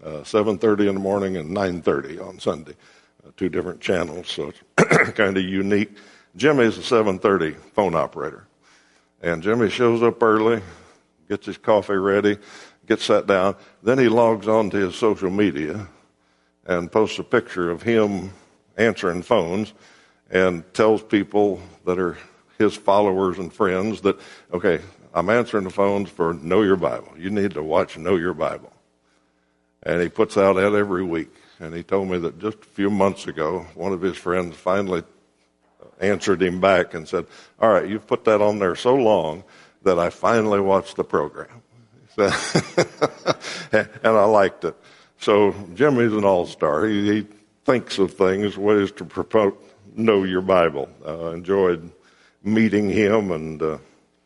uh, 0.03 0.21
7.30 0.21 0.87
in 0.89 0.93
the 0.95 0.99
morning 1.01 1.37
and 1.37 1.55
9.30 1.55 2.25
on 2.25 2.39
Sunday, 2.39 2.75
uh, 3.25 3.31
two 3.35 3.49
different 3.49 3.81
channels, 3.81 4.29
so 4.29 4.53
it's 4.77 5.11
kind 5.11 5.37
of 5.37 5.43
unique. 5.43 5.97
Jimmy's 6.35 6.77
a 6.77 6.81
7.30 6.81 7.55
phone 7.73 7.95
operator. 7.95 8.47
And 9.21 9.41
Jimmy 9.41 9.69
shows 9.69 10.03
up 10.03 10.21
early, 10.21 10.61
gets 11.29 11.45
his 11.45 11.57
coffee 11.57 11.93
ready, 11.93 12.37
gets 12.87 13.05
sat 13.05 13.27
down. 13.27 13.55
Then 13.81 13.97
he 13.97 14.09
logs 14.09 14.47
on 14.47 14.69
to 14.71 14.77
his 14.77 14.95
social 14.95 15.29
media 15.29 15.87
and 16.65 16.91
posts 16.91 17.19
a 17.19 17.23
picture 17.23 17.69
of 17.69 17.81
him 17.81 18.31
answering 18.77 19.21
phones 19.21 19.73
and 20.29 20.63
tells 20.73 21.03
people 21.03 21.61
that 21.85 21.99
are 21.99 22.17
his 22.57 22.75
followers 22.75 23.37
and 23.37 23.51
friends 23.53 24.01
that, 24.01 24.19
okay, 24.53 24.79
I'm 25.13 25.29
answering 25.29 25.65
the 25.65 25.69
phones 25.69 26.09
for 26.09 26.33
Know 26.33 26.61
Your 26.61 26.75
Bible. 26.75 27.13
You 27.17 27.29
need 27.29 27.53
to 27.53 27.63
watch 27.63 27.97
Know 27.97 28.15
Your 28.15 28.33
Bible. 28.33 28.71
And 29.83 30.01
he 30.01 30.09
puts 30.09 30.37
out 30.37 30.53
that 30.53 30.73
every 30.73 31.03
week. 31.03 31.33
And 31.59 31.75
he 31.75 31.83
told 31.83 32.09
me 32.09 32.17
that 32.19 32.39
just 32.39 32.57
a 32.57 32.65
few 32.65 32.89
months 32.89 33.27
ago, 33.27 33.65
one 33.75 33.93
of 33.93 34.01
his 34.01 34.17
friends 34.17 34.55
finally 34.55 35.03
answered 35.99 36.41
him 36.41 36.59
back 36.59 36.93
and 36.93 37.07
said, 37.07 37.25
All 37.59 37.69
right, 37.69 37.87
you've 37.87 38.07
put 38.07 38.25
that 38.25 38.41
on 38.41 38.59
there 38.59 38.75
so 38.75 38.95
long 38.95 39.43
that 39.83 39.99
I 39.99 40.09
finally 40.09 40.59
watched 40.59 40.95
the 40.95 41.03
program. 41.03 41.61
and 42.17 43.87
I 44.03 44.25
liked 44.25 44.65
it. 44.65 44.75
So 45.23 45.55
Jimmy's 45.73 46.11
an 46.11 46.25
all 46.25 46.45
star. 46.45 46.85
He, 46.85 47.13
he, 47.13 47.27
thinks 47.63 47.97
of 47.97 48.11
things, 48.11 48.57
ways 48.57 48.91
to 48.91 49.05
promote, 49.05 49.57
know 49.95 50.25
your 50.25 50.41
Bible. 50.41 50.89
Uh, 51.07 51.29
enjoyed 51.29 51.89
meeting 52.43 52.89
him, 52.89 53.31
and 53.31 53.61
uh, 53.61 53.77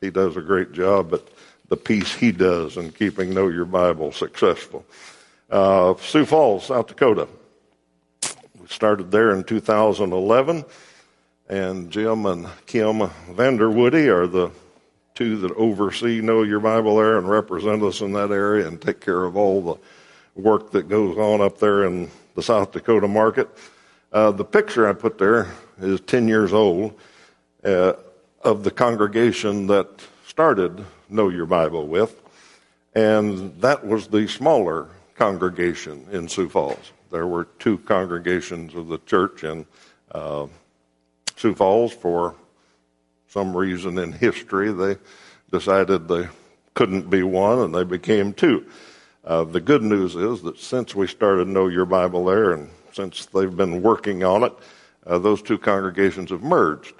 he 0.01 0.09
does 0.09 0.35
a 0.35 0.41
great 0.41 0.71
job 0.71 1.13
at 1.13 1.21
the 1.69 1.77
piece 1.77 2.15
he 2.15 2.31
does 2.31 2.77
in 2.77 2.91
keeping 2.91 3.35
Know 3.35 3.47
Your 3.47 3.65
Bible 3.65 4.11
successful. 4.11 4.83
Uh, 5.51 5.93
Sioux 6.01 6.25
Falls, 6.25 6.65
South 6.65 6.87
Dakota. 6.87 7.27
We 8.59 8.65
started 8.67 9.11
there 9.11 9.35
in 9.35 9.43
2011, 9.43 10.65
and 11.47 11.91
Jim 11.91 12.25
and 12.25 12.47
Kim 12.65 13.01
Vanderwoody 13.35 14.07
are 14.07 14.25
the 14.25 14.49
two 15.13 15.37
that 15.41 15.51
oversee 15.51 16.21
Know 16.21 16.41
Your 16.41 16.59
Bible 16.59 16.97
there 16.97 17.19
and 17.19 17.29
represent 17.29 17.83
us 17.83 18.01
in 18.01 18.13
that 18.13 18.31
area 18.31 18.67
and 18.67 18.81
take 18.81 18.99
care 18.99 19.25
of 19.25 19.37
all 19.37 19.61
the 19.61 19.75
work 20.37 20.71
that 20.71 20.87
goes 20.87 21.17
on 21.17 21.41
up 21.41 21.57
there 21.57 21.83
in 21.85 22.09
the 22.35 22.43
South 22.43 22.71
Dakota 22.71 23.07
market. 23.07 23.49
Uh, 24.13 24.31
the 24.31 24.45
picture 24.45 24.87
I 24.87 24.93
put 24.93 25.17
there 25.17 25.47
is 25.81 25.99
10 26.01 26.27
years 26.27 26.53
old 26.53 26.93
uh, 27.65 27.93
of 28.43 28.63
the 28.63 28.71
congregation 28.71 29.67
that 29.67 29.89
started 30.25 30.85
Know 31.09 31.29
Your 31.29 31.45
Bible 31.45 31.87
with, 31.87 32.21
and 32.93 33.59
that 33.61 33.85
was 33.85 34.07
the 34.07 34.27
smaller 34.27 34.87
congregation 35.15 36.05
in 36.11 36.27
Sioux 36.27 36.47
Falls. 36.47 36.91
There 37.11 37.27
were 37.27 37.45
two 37.59 37.79
congregations 37.79 38.75
of 38.75 38.87
the 38.87 38.99
church 38.99 39.43
in 39.43 39.65
uh, 40.11 40.47
Sioux 41.35 41.55
Falls 41.55 41.91
for 41.91 42.35
some 43.29 43.55
reason 43.55 43.97
in 43.97 44.11
history, 44.11 44.71
they 44.71 44.97
decided 45.51 46.07
they 46.07 46.27
couldn't 46.73 47.09
be 47.09 47.23
one 47.23 47.59
and 47.59 47.75
they 47.75 47.83
became 47.83 48.33
two. 48.33 48.65
Uh, 49.27 49.43
the 49.43 49.59
good 49.59 49.83
news 49.83 50.15
is 50.15 50.41
that 50.41 50.57
since 50.57 50.95
we 50.95 51.05
started 51.05 51.49
Know 51.49 51.67
Your 51.67 51.83
Bible 51.83 52.23
there 52.23 52.53
and 52.53 52.69
since 52.93 53.25
they've 53.25 53.57
been 53.57 53.81
working 53.81 54.23
on 54.23 54.43
it, 54.43 54.53
uh, 55.05 55.17
those 55.17 55.41
two 55.41 55.57
congregations 55.57 56.29
have 56.29 56.43
merged. 56.43 56.93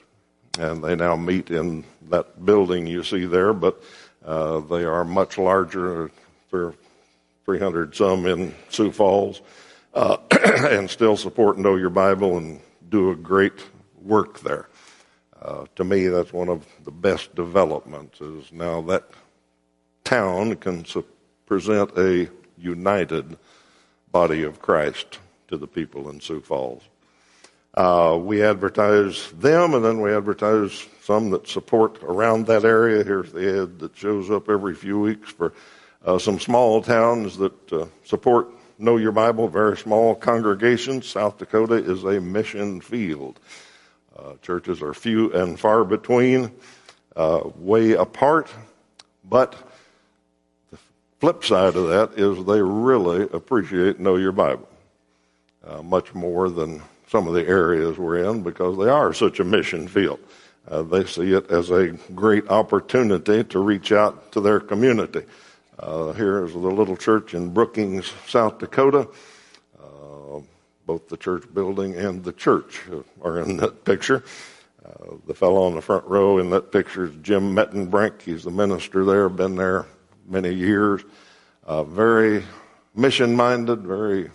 And 0.60 0.84
they 0.84 0.94
now 0.94 1.16
meet 1.16 1.52
in 1.52 1.86
that 2.10 2.46
building 2.46 2.86
you 2.86 3.02
see 3.02 3.24
there, 3.24 3.54
but 3.54 3.82
uh, 4.26 4.60
they 4.60 4.84
are 4.84 5.06
much 5.06 5.38
larger. 5.38 6.12
There 6.52 6.66
are 6.66 6.74
300 7.46 7.96
some 7.96 8.26
in 8.26 8.54
Sioux 8.68 8.92
Falls, 8.92 9.42
uh, 9.94 10.18
and 10.70 10.90
still 10.90 11.16
support 11.16 11.58
Know 11.58 11.78
Your 11.78 11.90
Bible 11.90 12.38
and 12.38 12.60
do 12.90 13.12
a 13.12 13.16
great 13.16 13.64
work 14.02 14.42
there. 14.42 14.68
Uh, 15.42 15.66
to 15.78 15.86
me, 15.86 16.08
that's 16.08 16.34
one 16.34 16.50
of 16.50 16.66
the 16.84 16.92
best 16.92 17.34
developments. 17.36 18.20
Is 18.20 18.52
now 18.52 18.82
that 18.82 19.06
town 20.04 20.58
can 20.58 20.84
su- 20.84 21.06
present 21.48 21.98
a 21.98 22.30
united 22.58 23.38
body 24.12 24.44
of 24.44 24.62
Christ 24.62 25.20
to 25.48 25.58
the 25.58 25.68
people 25.68 26.10
in 26.10 26.20
Sioux 26.20 26.42
Falls. 26.42 26.84
Uh, 27.74 28.18
we 28.22 28.44
advertise 28.44 29.32
them, 29.32 29.74
and 29.74 29.86
then 29.86 30.02
we 30.02 30.12
advertise 30.12 30.88
some 31.04 31.30
that 31.30 31.48
support 31.48 32.02
around 32.04 32.48
that 32.48 32.66
area. 32.66 33.04
Here's 33.04 33.32
the 33.32 33.64
ad 33.64 33.80
that 33.80 33.96
shows 33.96 34.30
up 34.30 34.50
every 34.50 34.76
few 34.76 35.00
weeks 35.00 35.32
for 35.32 35.54
uh, 36.06 36.18
some 36.18 36.40
small 36.40 36.82
towns 36.82 37.38
that 37.38 37.74
uh, 37.74 37.86
support 38.04 38.50
Know 38.80 38.98
Your 38.98 39.12
Bible, 39.12 39.48
very 39.48 39.78
small 39.78 40.16
congregations. 40.16 41.08
South 41.08 41.38
Dakota 41.38 41.76
is 41.76 42.04
a 42.04 42.20
mission 42.20 42.82
field. 42.82 43.40
Uh, 44.18 44.34
churches 44.42 44.82
are 44.82 44.94
few 44.94 45.32
and 45.34 45.60
far 45.60 45.84
between, 45.84 46.52
uh, 47.16 47.42
way 47.56 47.92
apart, 47.92 48.50
but 49.24 49.56
flip 51.20 51.44
side 51.44 51.76
of 51.76 51.88
that 51.88 52.12
is 52.18 52.46
they 52.46 52.62
really 52.62 53.24
appreciate 53.34 54.00
Know 54.00 54.16
Your 54.16 54.32
Bible 54.32 54.68
uh, 55.66 55.82
much 55.82 56.14
more 56.14 56.50
than 56.50 56.82
some 57.08 57.28
of 57.28 57.34
the 57.34 57.48
areas 57.48 57.98
we're 57.98 58.24
in 58.24 58.44
because 58.44 58.78
they 58.78 58.90
are 58.90 59.14
such 59.14 59.40
a 59.40 59.44
mission 59.44 59.88
field. 59.88 60.20
Uh, 60.68 60.82
they 60.82 61.06
see 61.06 61.34
it 61.34 61.50
as 61.50 61.72
a 61.72 61.90
great 62.14 62.50
opportunity 62.50 63.44
to 63.46 63.60
reach 63.60 63.92
out 63.92 64.32
to 64.34 64.42
their 64.42 64.60
community. 64.60 65.24
Uh, 65.80 66.12
here 66.14 66.44
is 66.44 66.52
the 66.54 66.60
little 66.60 66.98
church 66.98 67.34
in 67.34 67.54
Brookings, 67.54 68.12
South 68.28 68.60
Dakota 68.60 69.08
both 70.88 71.10
the 71.10 71.18
church 71.18 71.44
building 71.54 71.96
and 71.96 72.24
the 72.24 72.32
church 72.32 72.82
are 73.22 73.42
in 73.42 73.58
that 73.58 73.84
picture. 73.84 74.24
Uh, 74.84 75.16
the 75.28 75.34
fellow 75.34 75.64
on 75.64 75.76
the 75.76 75.82
front 75.82 76.06
row 76.06 76.40
in 76.40 76.50
that 76.50 76.72
picture 76.72 77.06
is 77.06 77.16
Jim 77.22 77.54
Mettenbrink. 77.54 78.22
He's 78.22 78.46
the 78.46 78.52
minister 78.52 79.04
there, 79.04 79.28
been 79.28 79.56
there 79.56 79.86
many 80.28 80.54
years. 80.54 81.04
Uh, 81.66 81.84
very 81.84 82.44
mission 82.96 83.36
minded, 83.36 83.82
very 83.82 84.30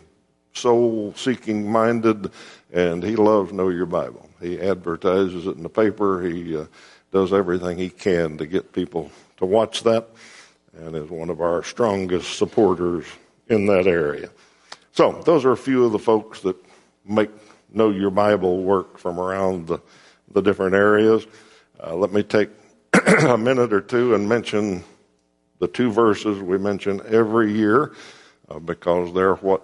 soul 0.54 1.14
seeking 1.16 1.70
minded, 1.70 2.30
and 2.72 3.02
he 3.02 3.16
loves 3.16 3.52
Know 3.52 3.68
Your 3.68 3.86
Bible. 3.86 4.28
He 4.40 4.60
advertises 4.60 5.46
it 5.46 5.56
in 5.56 5.62
the 5.62 5.68
paper. 5.68 6.22
He 6.22 6.56
uh, 6.56 6.66
does 7.10 7.32
everything 7.32 7.78
he 7.78 7.90
can 7.90 8.38
to 8.38 8.46
get 8.46 8.72
people 8.72 9.10
to 9.38 9.46
watch 9.46 9.82
that, 9.82 10.08
and 10.74 10.96
is 10.96 11.10
one 11.10 11.30
of 11.30 11.40
our 11.40 11.62
strongest 11.62 12.38
supporters 12.38 13.04
in 13.48 13.66
that 13.66 13.86
area. 13.86 14.30
So, 14.92 15.22
those 15.24 15.44
are 15.44 15.52
a 15.52 15.56
few 15.56 15.84
of 15.84 15.92
the 15.92 15.98
folks 15.98 16.40
that 16.40 16.56
make 17.06 17.30
Know 17.72 17.90
Your 17.90 18.10
Bible 18.10 18.62
work 18.62 18.98
from 18.98 19.18
around 19.18 19.66
the, 19.66 19.78
the 20.32 20.42
different 20.42 20.74
areas. 20.74 21.26
Uh, 21.82 21.94
let 21.94 22.12
me 22.12 22.22
take 22.22 22.50
a 23.26 23.38
minute 23.38 23.72
or 23.72 23.80
two 23.80 24.14
and 24.14 24.28
mention 24.28 24.84
the 25.62 25.68
two 25.68 25.92
verses 25.92 26.42
we 26.42 26.58
mention 26.58 27.00
every 27.06 27.52
year 27.52 27.92
uh, 28.48 28.58
because 28.58 29.14
they're 29.14 29.36
what 29.36 29.62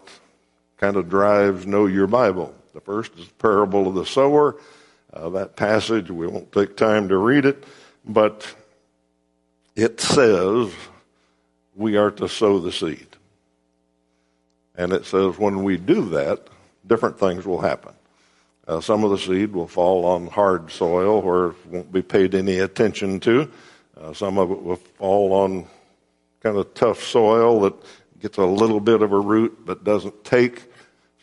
kind 0.77 0.95
of 0.95 1.09
drives 1.09 1.67
Know 1.67 1.87
Your 1.87 2.07
Bible. 2.07 2.55
The 2.73 2.81
first 2.81 3.19
is 3.19 3.27
the 3.27 3.35
parable 3.35 3.89
of 3.89 3.97
the 3.97 4.07
sower. 4.07 4.55
Uh, 5.13 5.29
that 5.31 5.57
passage, 5.57 6.09
we 6.09 6.29
won't 6.29 6.53
take 6.53 6.77
time 6.77 7.09
to 7.09 7.17
read 7.17 7.45
it, 7.45 7.65
but 8.05 8.47
it 9.75 10.01
says 10.01 10.73
we 11.75 11.97
are 11.97 12.13
to 12.13 12.29
sow 12.29 12.61
the 12.61 12.71
seed. 12.71 13.09
And 14.77 14.93
it 14.93 15.05
says 15.05 15.37
when 15.37 15.65
we 15.65 15.79
do 15.79 16.11
that, 16.11 16.47
different 16.87 17.19
things 17.19 17.45
will 17.45 17.61
happen. 17.61 17.93
Uh, 18.69 18.81
some 18.81 19.03
of 19.03 19.11
the 19.11 19.19
seed 19.19 19.53
will 19.53 19.67
fall 19.67 20.05
on 20.05 20.29
hard 20.29 20.71
soil 20.71 21.21
where 21.23 21.47
it 21.49 21.67
won't 21.67 21.93
be 21.93 22.03
paid 22.03 22.37
any 22.37 22.61
attention 22.61 23.19
to. 23.19 23.51
Uh, 24.01 24.13
some 24.13 24.39
of 24.39 24.53
it 24.53 24.63
will 24.63 24.77
fall 24.77 25.33
on 25.33 25.67
kind 26.41 26.57
of 26.57 26.73
tough 26.75 27.03
soil 27.03 27.61
that 27.61 27.75
gets 28.21 28.39
a 28.39 28.45
little 28.45 28.81
bit 28.81 29.03
of 29.03 29.13
a 29.13 29.19
root 29.19 29.65
but 29.65 29.85
doesn't 29.85 30.25
take. 30.25 30.65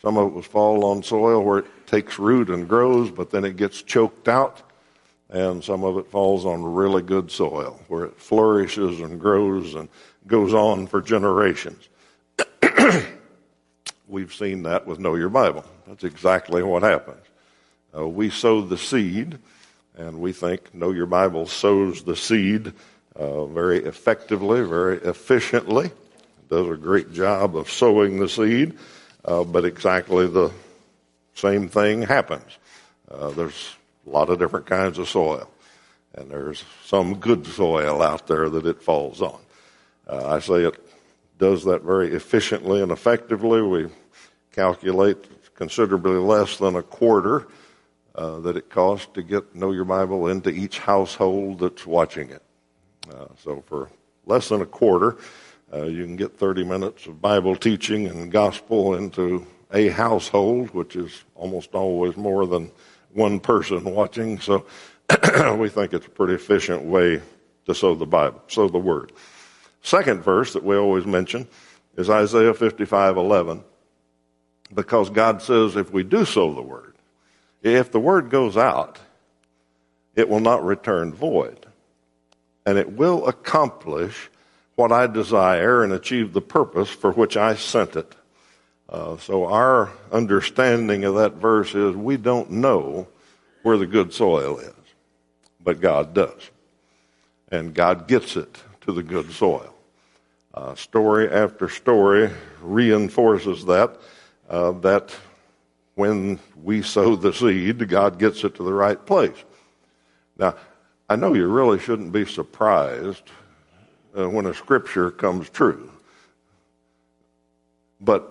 Some 0.02 0.16
of 0.16 0.28
it 0.28 0.34
will 0.34 0.42
fall 0.42 0.84
on 0.84 1.02
soil 1.02 1.42
where 1.42 1.58
it 1.58 1.86
takes 1.86 2.18
root 2.18 2.50
and 2.50 2.68
grows, 2.68 3.10
but 3.10 3.30
then 3.30 3.44
it 3.44 3.56
gets 3.56 3.82
choked 3.82 4.28
out. 4.28 4.62
And 5.28 5.64
some 5.64 5.82
of 5.82 5.98
it 5.98 6.06
falls 6.06 6.46
on 6.46 6.62
really 6.62 7.02
good 7.02 7.30
soil 7.30 7.80
where 7.88 8.04
it 8.04 8.18
flourishes 8.20 9.00
and 9.00 9.20
grows 9.20 9.74
and 9.74 9.88
goes 10.26 10.54
on 10.54 10.86
for 10.86 11.00
generations. 11.00 11.88
We've 14.08 14.32
seen 14.32 14.62
that 14.62 14.86
with 14.86 15.00
Know 15.00 15.16
Your 15.16 15.28
Bible. 15.28 15.64
That's 15.86 16.04
exactly 16.04 16.62
what 16.62 16.84
happens. 16.84 17.24
Uh, 17.96 18.06
we 18.06 18.30
sow 18.30 18.60
the 18.60 18.78
seed, 18.78 19.38
and 19.96 20.20
we 20.20 20.32
think 20.32 20.72
Know 20.74 20.92
Your 20.92 21.06
Bible 21.06 21.46
sows 21.46 22.04
the 22.04 22.14
seed 22.14 22.72
uh, 23.18 23.46
very 23.46 23.78
effectively, 23.78 24.62
very 24.62 24.98
efficiently. 24.98 25.90
Does 26.48 26.68
a 26.68 26.76
great 26.76 27.12
job 27.12 27.56
of 27.56 27.70
sowing 27.70 28.20
the 28.20 28.28
seed, 28.28 28.78
uh, 29.24 29.42
but 29.44 29.64
exactly 29.64 30.26
the 30.28 30.52
same 31.34 31.68
thing 31.68 32.02
happens. 32.02 32.58
Uh, 33.10 33.30
there's 33.30 33.74
a 34.06 34.10
lot 34.10 34.30
of 34.30 34.38
different 34.38 34.66
kinds 34.66 34.98
of 34.98 35.08
soil, 35.08 35.50
and 36.14 36.30
there's 36.30 36.62
some 36.84 37.16
good 37.16 37.46
soil 37.46 38.00
out 38.00 38.26
there 38.26 38.48
that 38.48 38.66
it 38.66 38.82
falls 38.82 39.20
on. 39.20 39.40
Uh, 40.08 40.34
I 40.36 40.38
say 40.38 40.64
it 40.64 40.78
does 41.38 41.64
that 41.64 41.82
very 41.82 42.14
efficiently 42.14 42.80
and 42.80 42.92
effectively. 42.92 43.60
We 43.60 43.88
calculate 44.52 45.54
considerably 45.56 46.18
less 46.18 46.58
than 46.58 46.76
a 46.76 46.82
quarter 46.82 47.48
uh, 48.14 48.38
that 48.40 48.56
it 48.56 48.70
costs 48.70 49.08
to 49.14 49.22
get 49.22 49.54
Know 49.54 49.72
Your 49.72 49.84
Bible 49.84 50.28
into 50.28 50.50
each 50.50 50.78
household 50.78 51.58
that's 51.60 51.86
watching 51.86 52.30
it. 52.30 52.42
Uh, 53.12 53.26
so 53.42 53.62
for 53.66 53.90
less 54.24 54.48
than 54.48 54.62
a 54.62 54.66
quarter, 54.66 55.16
uh, 55.72 55.84
you 55.84 56.04
can 56.04 56.16
get 56.16 56.38
30 56.38 56.64
minutes 56.64 57.06
of 57.06 57.20
Bible 57.20 57.56
teaching 57.56 58.06
and 58.06 58.30
gospel 58.30 58.94
into 58.94 59.46
a 59.72 59.88
household, 59.88 60.70
which 60.70 60.96
is 60.96 61.24
almost 61.34 61.74
always 61.74 62.16
more 62.16 62.46
than 62.46 62.70
one 63.12 63.40
person 63.40 63.84
watching. 63.84 64.38
So 64.40 64.66
we 65.56 65.68
think 65.68 65.92
it's 65.92 66.06
a 66.06 66.10
pretty 66.10 66.34
efficient 66.34 66.82
way 66.82 67.20
to 67.66 67.74
sow 67.74 67.94
the 67.94 68.06
Bible, 68.06 68.42
sow 68.48 68.68
the 68.68 68.78
Word. 68.78 69.12
Second 69.82 70.22
verse 70.22 70.52
that 70.52 70.64
we 70.64 70.76
always 70.76 71.06
mention 71.06 71.46
is 71.96 72.10
Isaiah 72.10 72.54
55:11, 72.54 73.62
because 74.74 75.10
God 75.10 75.42
says 75.42 75.76
if 75.76 75.92
we 75.92 76.02
do 76.02 76.24
sow 76.24 76.52
the 76.52 76.62
Word, 76.62 76.94
if 77.62 77.90
the 77.90 78.00
Word 78.00 78.30
goes 78.30 78.56
out, 78.56 78.98
it 80.14 80.28
will 80.28 80.40
not 80.40 80.64
return 80.64 81.12
void, 81.12 81.66
and 82.66 82.76
it 82.76 82.92
will 82.92 83.26
accomplish 83.28 84.28
what 84.74 84.92
I 84.92 85.06
desire 85.06 85.82
and 85.82 85.92
achieve 85.92 86.32
the 86.32 86.42
purpose 86.42 86.90
for 86.90 87.12
which 87.12 87.36
I 87.36 87.54
sent 87.54 87.96
it. 87.96 88.14
Uh, 88.88 89.16
so 89.16 89.46
our 89.46 89.90
understanding 90.12 91.04
of 91.04 91.14
that 91.14 91.34
verse 91.34 91.74
is 91.74 91.94
we 91.94 92.16
don't 92.16 92.50
know 92.50 93.06
where 93.62 93.78
the 93.78 93.86
good 93.86 94.12
soil 94.12 94.58
is, 94.58 94.74
but 95.62 95.80
God 95.80 96.12
does. 96.12 96.50
And 97.50 97.72
God 97.72 98.08
gets 98.08 98.36
it 98.36 98.62
to 98.82 98.92
the 98.92 99.02
good 99.02 99.30
soil. 99.32 99.72
Uh, 100.52 100.74
story 100.74 101.30
after 101.30 101.68
story 101.68 102.30
reinforces 102.60 103.64
that, 103.66 103.96
uh, 104.48 104.72
that 104.72 105.14
when 105.94 106.38
we 106.62 106.82
sow 106.82 107.16
the 107.16 107.32
seed, 107.32 107.88
God 107.88 108.18
gets 108.18 108.44
it 108.44 108.54
to 108.56 108.62
the 108.62 108.72
right 108.72 109.04
place. 109.04 109.36
Now, 110.38 110.54
I 111.08 111.14
know 111.14 111.34
you 111.34 111.46
really 111.46 111.78
shouldn't 111.78 112.10
be 112.10 112.26
surprised 112.26 113.30
uh, 114.18 114.28
when 114.28 114.46
a 114.46 114.54
scripture 114.54 115.12
comes 115.12 115.48
true. 115.48 115.90
But 118.00 118.28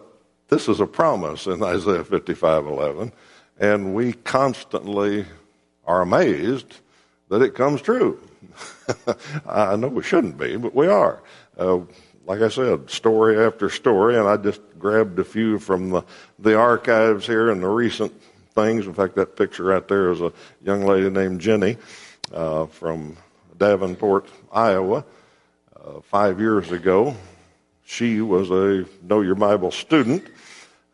this 0.49 0.67
is 0.67 0.81
a 0.81 0.85
promise 0.85 1.47
in 1.47 1.63
Isaiah 1.63 2.03
55:11, 2.03 3.13
and 3.59 3.95
we 3.95 4.13
constantly 4.13 5.25
are 5.85 6.01
amazed 6.01 6.81
that 7.29 7.41
it 7.41 7.55
comes 7.55 7.81
true. 7.81 8.19
I 9.47 9.77
know 9.77 9.87
we 9.87 10.03
shouldn't 10.03 10.37
be, 10.37 10.57
but 10.57 10.75
we 10.75 10.87
are. 10.87 11.23
Uh, 11.57 11.79
like 12.25 12.41
I 12.41 12.49
said, 12.49 12.89
story 12.89 13.39
after 13.39 13.69
story, 13.69 14.17
and 14.17 14.27
I 14.27 14.35
just 14.35 14.61
grabbed 14.77 15.17
a 15.19 15.23
few 15.23 15.59
from 15.59 15.91
the, 15.91 16.03
the 16.39 16.57
archives 16.57 17.25
here 17.25 17.51
and 17.51 17.63
the 17.63 17.67
recent 17.67 18.13
things. 18.53 18.85
In 18.85 18.93
fact, 18.93 19.15
that 19.15 19.35
picture 19.35 19.63
right 19.63 19.87
there 19.87 20.11
is 20.11 20.21
a 20.21 20.33
young 20.63 20.85
lady 20.85 21.09
named 21.09 21.39
Jenny 21.39 21.77
uh, 22.33 22.65
from 22.67 23.17
Davenport, 23.57 24.27
Iowa 24.51 25.05
uh, 25.75 26.01
five 26.01 26.39
years 26.39 26.71
ago. 26.71 27.15
She 27.85 28.21
was 28.21 28.49
a 28.49 28.85
Know 29.03 29.21
Your 29.21 29.35
Bible 29.35 29.71
student, 29.71 30.27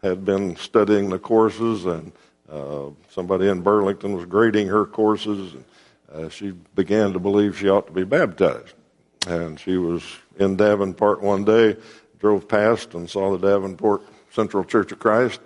had 0.01 0.25
been 0.25 0.55
studying 0.57 1.09
the 1.09 1.19
courses, 1.19 1.85
and 1.85 2.11
uh, 2.49 2.89
somebody 3.09 3.47
in 3.47 3.61
Burlington 3.61 4.13
was 4.13 4.25
grading 4.25 4.67
her 4.67 4.85
courses. 4.85 5.53
And, 5.53 5.65
uh, 6.13 6.29
she 6.29 6.51
began 6.75 7.13
to 7.13 7.19
believe 7.19 7.57
she 7.57 7.69
ought 7.69 7.87
to 7.87 7.93
be 7.93 8.03
baptized. 8.03 8.73
And 9.27 9.59
she 9.59 9.77
was 9.77 10.03
in 10.37 10.57
Davenport 10.57 11.21
one 11.21 11.45
day, 11.45 11.77
drove 12.19 12.47
past 12.47 12.93
and 12.93 13.09
saw 13.09 13.37
the 13.37 13.47
Davenport 13.47 14.01
Central 14.31 14.63
Church 14.63 14.91
of 14.91 14.99
Christ, 14.99 15.39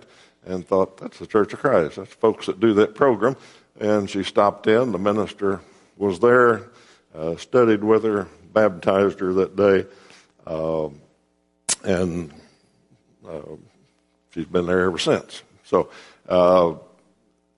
and 0.44 0.66
thought, 0.66 0.96
that's 0.96 1.18
the 1.18 1.26
Church 1.26 1.52
of 1.52 1.60
Christ. 1.60 1.96
That's 1.96 2.12
folks 2.12 2.46
that 2.46 2.58
do 2.58 2.74
that 2.74 2.94
program. 2.94 3.36
And 3.78 4.08
she 4.08 4.22
stopped 4.22 4.66
in. 4.66 4.92
The 4.92 4.98
minister 4.98 5.60
was 5.96 6.18
there, 6.20 6.70
uh, 7.14 7.36
studied 7.36 7.82
with 7.82 8.04
her, 8.04 8.28
baptized 8.52 9.20
her 9.20 9.32
that 9.34 9.56
day, 9.56 9.86
uh, 10.46 10.88
and 11.84 12.32
she's 14.30 14.46
been 14.46 14.66
there 14.66 14.82
ever 14.82 14.98
since. 14.98 15.42
So 15.64 15.90
uh, 16.28 16.74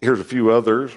here's 0.00 0.20
a 0.20 0.24
few 0.24 0.50
others. 0.50 0.92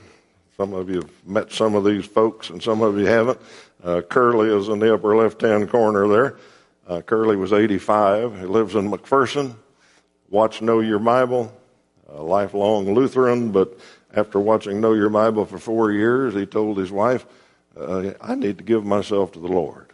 Some 0.58 0.74
of 0.74 0.90
you 0.90 1.02
have 1.02 1.12
met 1.26 1.52
some 1.52 1.76
of 1.76 1.84
these 1.84 2.06
folks, 2.06 2.50
and 2.50 2.62
some 2.62 2.82
of 2.82 2.98
you 2.98 3.06
haven't. 3.06 3.40
Uh, 3.84 4.02
Curly 4.02 4.56
is 4.56 4.68
in 4.68 4.80
the 4.80 4.94
upper 4.94 5.16
left-hand 5.16 5.70
corner 5.70 6.08
there. 6.08 6.38
Uh, 6.88 7.02
Curly 7.02 7.36
was 7.36 7.54
85. 7.54 8.40
He 8.40 8.46
lives 8.46 8.76
in 8.76 8.92
McPherson. 8.92 9.56
Watch 10.30 10.62
Know 10.62 10.80
Your 10.80 11.00
Bible, 11.00 11.52
a 12.08 12.22
lifelong 12.22 12.94
Lutheran, 12.94 13.52
but 13.52 13.78
after 14.14 14.40
watching 14.40 14.82
Know 14.82 14.94
Your 14.94 15.10
Bible 15.10 15.46
for 15.46 15.58
four 15.58 15.92
years, 15.92 16.34
he 16.34 16.46
told 16.46 16.78
his 16.78 16.92
wife, 16.92 17.26
uh, 17.78 18.12
I 18.20 18.36
need 18.36 18.58
to 18.58 18.64
give 18.64 18.86
myself 18.86 19.32
to 19.34 19.40
the 19.40 19.48
Lord. 19.48 19.88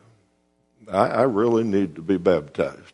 I, 0.91 1.07
I 1.07 1.21
really 1.23 1.63
need 1.63 1.95
to 1.95 2.01
be 2.01 2.17
baptized. 2.17 2.93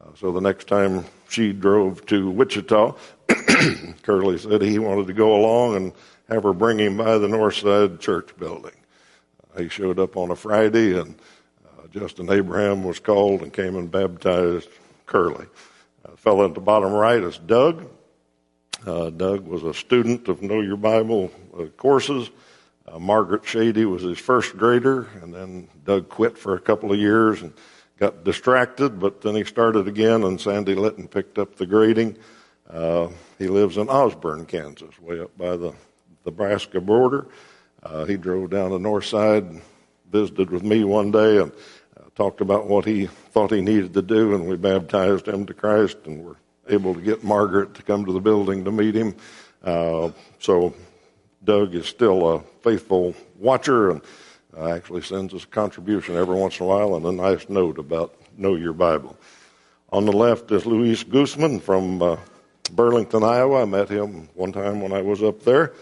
Uh, 0.00 0.08
so 0.16 0.32
the 0.32 0.40
next 0.40 0.66
time 0.66 1.04
she 1.28 1.52
drove 1.52 2.04
to 2.06 2.30
Wichita, 2.30 2.94
Curly 4.02 4.38
said 4.38 4.62
he 4.62 4.78
wanted 4.78 5.06
to 5.06 5.12
go 5.12 5.36
along 5.36 5.76
and 5.76 5.92
have 6.28 6.42
her 6.42 6.52
bring 6.52 6.78
him 6.78 6.96
by 6.96 7.18
the 7.18 7.28
North 7.28 7.56
Side 7.56 8.00
Church 8.00 8.36
building. 8.38 8.74
Uh, 9.54 9.62
he 9.62 9.68
showed 9.68 9.98
up 9.98 10.16
on 10.16 10.30
a 10.30 10.36
Friday, 10.36 10.98
and 10.98 11.14
uh, 11.64 11.86
Justin 11.92 12.30
Abraham 12.30 12.82
was 12.82 12.98
called 12.98 13.42
and 13.42 13.52
came 13.52 13.76
and 13.76 13.90
baptized 13.90 14.68
Curly. 15.06 15.46
Uh, 16.04 16.16
fellow 16.16 16.46
at 16.46 16.54
the 16.54 16.60
bottom 16.60 16.92
right 16.92 17.22
is 17.22 17.38
Doug. 17.38 17.86
Uh, 18.84 19.10
Doug 19.10 19.46
was 19.46 19.62
a 19.62 19.72
student 19.72 20.28
of 20.28 20.42
Know 20.42 20.60
Your 20.60 20.76
Bible 20.76 21.30
uh, 21.58 21.66
courses. 21.76 22.30
Uh, 22.86 22.98
Margaret 22.98 23.44
Shady 23.44 23.84
was 23.84 24.02
his 24.02 24.18
first 24.18 24.56
grader, 24.56 25.08
and 25.22 25.32
then 25.32 25.68
Doug 25.84 26.08
quit 26.08 26.36
for 26.36 26.54
a 26.54 26.60
couple 26.60 26.92
of 26.92 26.98
years 26.98 27.42
and 27.42 27.52
got 27.98 28.24
distracted, 28.24 29.00
but 29.00 29.22
then 29.22 29.34
he 29.34 29.44
started 29.44 29.88
again, 29.88 30.24
and 30.24 30.40
Sandy 30.40 30.74
Litton 30.74 31.08
picked 31.08 31.38
up 31.38 31.56
the 31.56 31.66
grading. 31.66 32.18
Uh, 32.68 33.08
he 33.38 33.48
lives 33.48 33.78
in 33.78 33.88
Osborne, 33.88 34.44
Kansas, 34.44 35.00
way 35.00 35.20
up 35.20 35.36
by 35.38 35.56
the 35.56 35.72
Nebraska 36.24 36.80
border. 36.80 37.28
Uh, 37.82 38.04
he 38.04 38.16
drove 38.16 38.50
down 38.50 38.70
the 38.70 38.78
north 38.78 39.06
side, 39.06 39.44
and 39.44 39.62
visited 40.12 40.50
with 40.50 40.62
me 40.62 40.84
one 40.84 41.10
day, 41.10 41.38
and 41.38 41.50
uh, 41.96 42.04
talked 42.14 42.40
about 42.40 42.66
what 42.66 42.84
he 42.84 43.06
thought 43.06 43.50
he 43.50 43.62
needed 43.62 43.94
to 43.94 44.02
do, 44.02 44.34
and 44.34 44.46
we 44.46 44.56
baptized 44.56 45.26
him 45.26 45.46
to 45.46 45.54
Christ, 45.54 45.96
and 46.04 46.22
were 46.22 46.36
able 46.68 46.94
to 46.94 47.00
get 47.00 47.24
Margaret 47.24 47.74
to 47.74 47.82
come 47.82 48.04
to 48.04 48.12
the 48.12 48.20
building 48.20 48.64
to 48.64 48.72
meet 48.72 48.94
him. 48.94 49.14
Uh, 49.62 50.10
so 50.38 50.74
Doug 51.44 51.74
is 51.74 51.86
still 51.86 52.34
a 52.34 52.40
faithful 52.62 53.14
watcher 53.38 53.90
and 53.90 54.00
uh, 54.56 54.68
actually 54.68 55.02
sends 55.02 55.34
us 55.34 55.44
a 55.44 55.48
contribution 55.48 56.16
every 56.16 56.34
once 56.34 56.58
in 56.58 56.66
a 56.66 56.68
while 56.68 56.96
and 56.96 57.04
a 57.04 57.12
nice 57.12 57.48
note 57.48 57.78
about 57.78 58.14
Know 58.36 58.54
Your 58.54 58.72
Bible. 58.72 59.16
On 59.92 60.04
the 60.04 60.12
left 60.12 60.50
is 60.50 60.66
Luis 60.66 61.04
Guzman 61.04 61.60
from 61.60 62.02
uh, 62.02 62.16
Burlington, 62.72 63.22
Iowa. 63.22 63.62
I 63.62 63.64
met 63.64 63.88
him 63.88 64.28
one 64.34 64.52
time 64.52 64.80
when 64.80 64.92
I 64.92 65.02
was 65.02 65.22
up 65.22 65.42
there. 65.42 65.72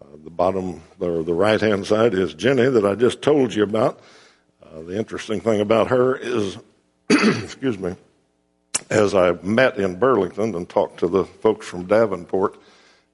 Uh, 0.00 0.16
the 0.24 0.30
bottom, 0.30 0.82
or 1.00 1.22
the 1.22 1.34
right 1.34 1.60
hand 1.60 1.86
side 1.86 2.12
is 2.14 2.34
Jenny 2.34 2.68
that 2.68 2.84
I 2.84 2.94
just 2.94 3.22
told 3.22 3.54
you 3.54 3.62
about. 3.62 4.00
Uh, 4.62 4.82
the 4.82 4.98
interesting 4.98 5.40
thing 5.40 5.60
about 5.60 5.88
her 5.88 6.16
is, 6.16 6.58
excuse 7.08 7.78
me, 7.78 7.96
as 8.90 9.14
I 9.14 9.32
met 9.42 9.78
in 9.78 9.98
Burlington 9.98 10.54
and 10.54 10.68
talked 10.68 11.00
to 11.00 11.08
the 11.08 11.24
folks 11.24 11.66
from 11.66 11.86
Davenport, 11.86 12.56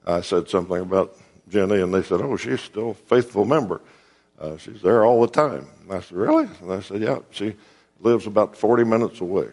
I 0.07 0.21
said 0.21 0.49
something 0.49 0.81
about 0.81 1.17
Jenny, 1.49 1.81
and 1.81 1.93
they 1.93 2.03
said, 2.03 2.21
"Oh, 2.21 2.37
she's 2.37 2.61
still 2.61 2.91
a 2.91 2.95
faithful 2.95 3.45
member. 3.45 3.81
Uh, 4.39 4.57
she's 4.57 4.83
there 4.83 5.05
all 5.05 5.21
the 5.21 5.33
time." 5.33 5.67
And 5.83 5.93
I 5.93 6.01
said, 6.01 6.17
"Really?" 6.17 6.49
And 6.61 6.73
I 6.73 6.81
said, 6.81 7.01
"Yeah, 7.01 7.19
she 7.31 7.55
lives 8.01 8.27
about 8.27 8.57
40 8.57 8.85
minutes 8.85 9.21
away, 9.21 9.49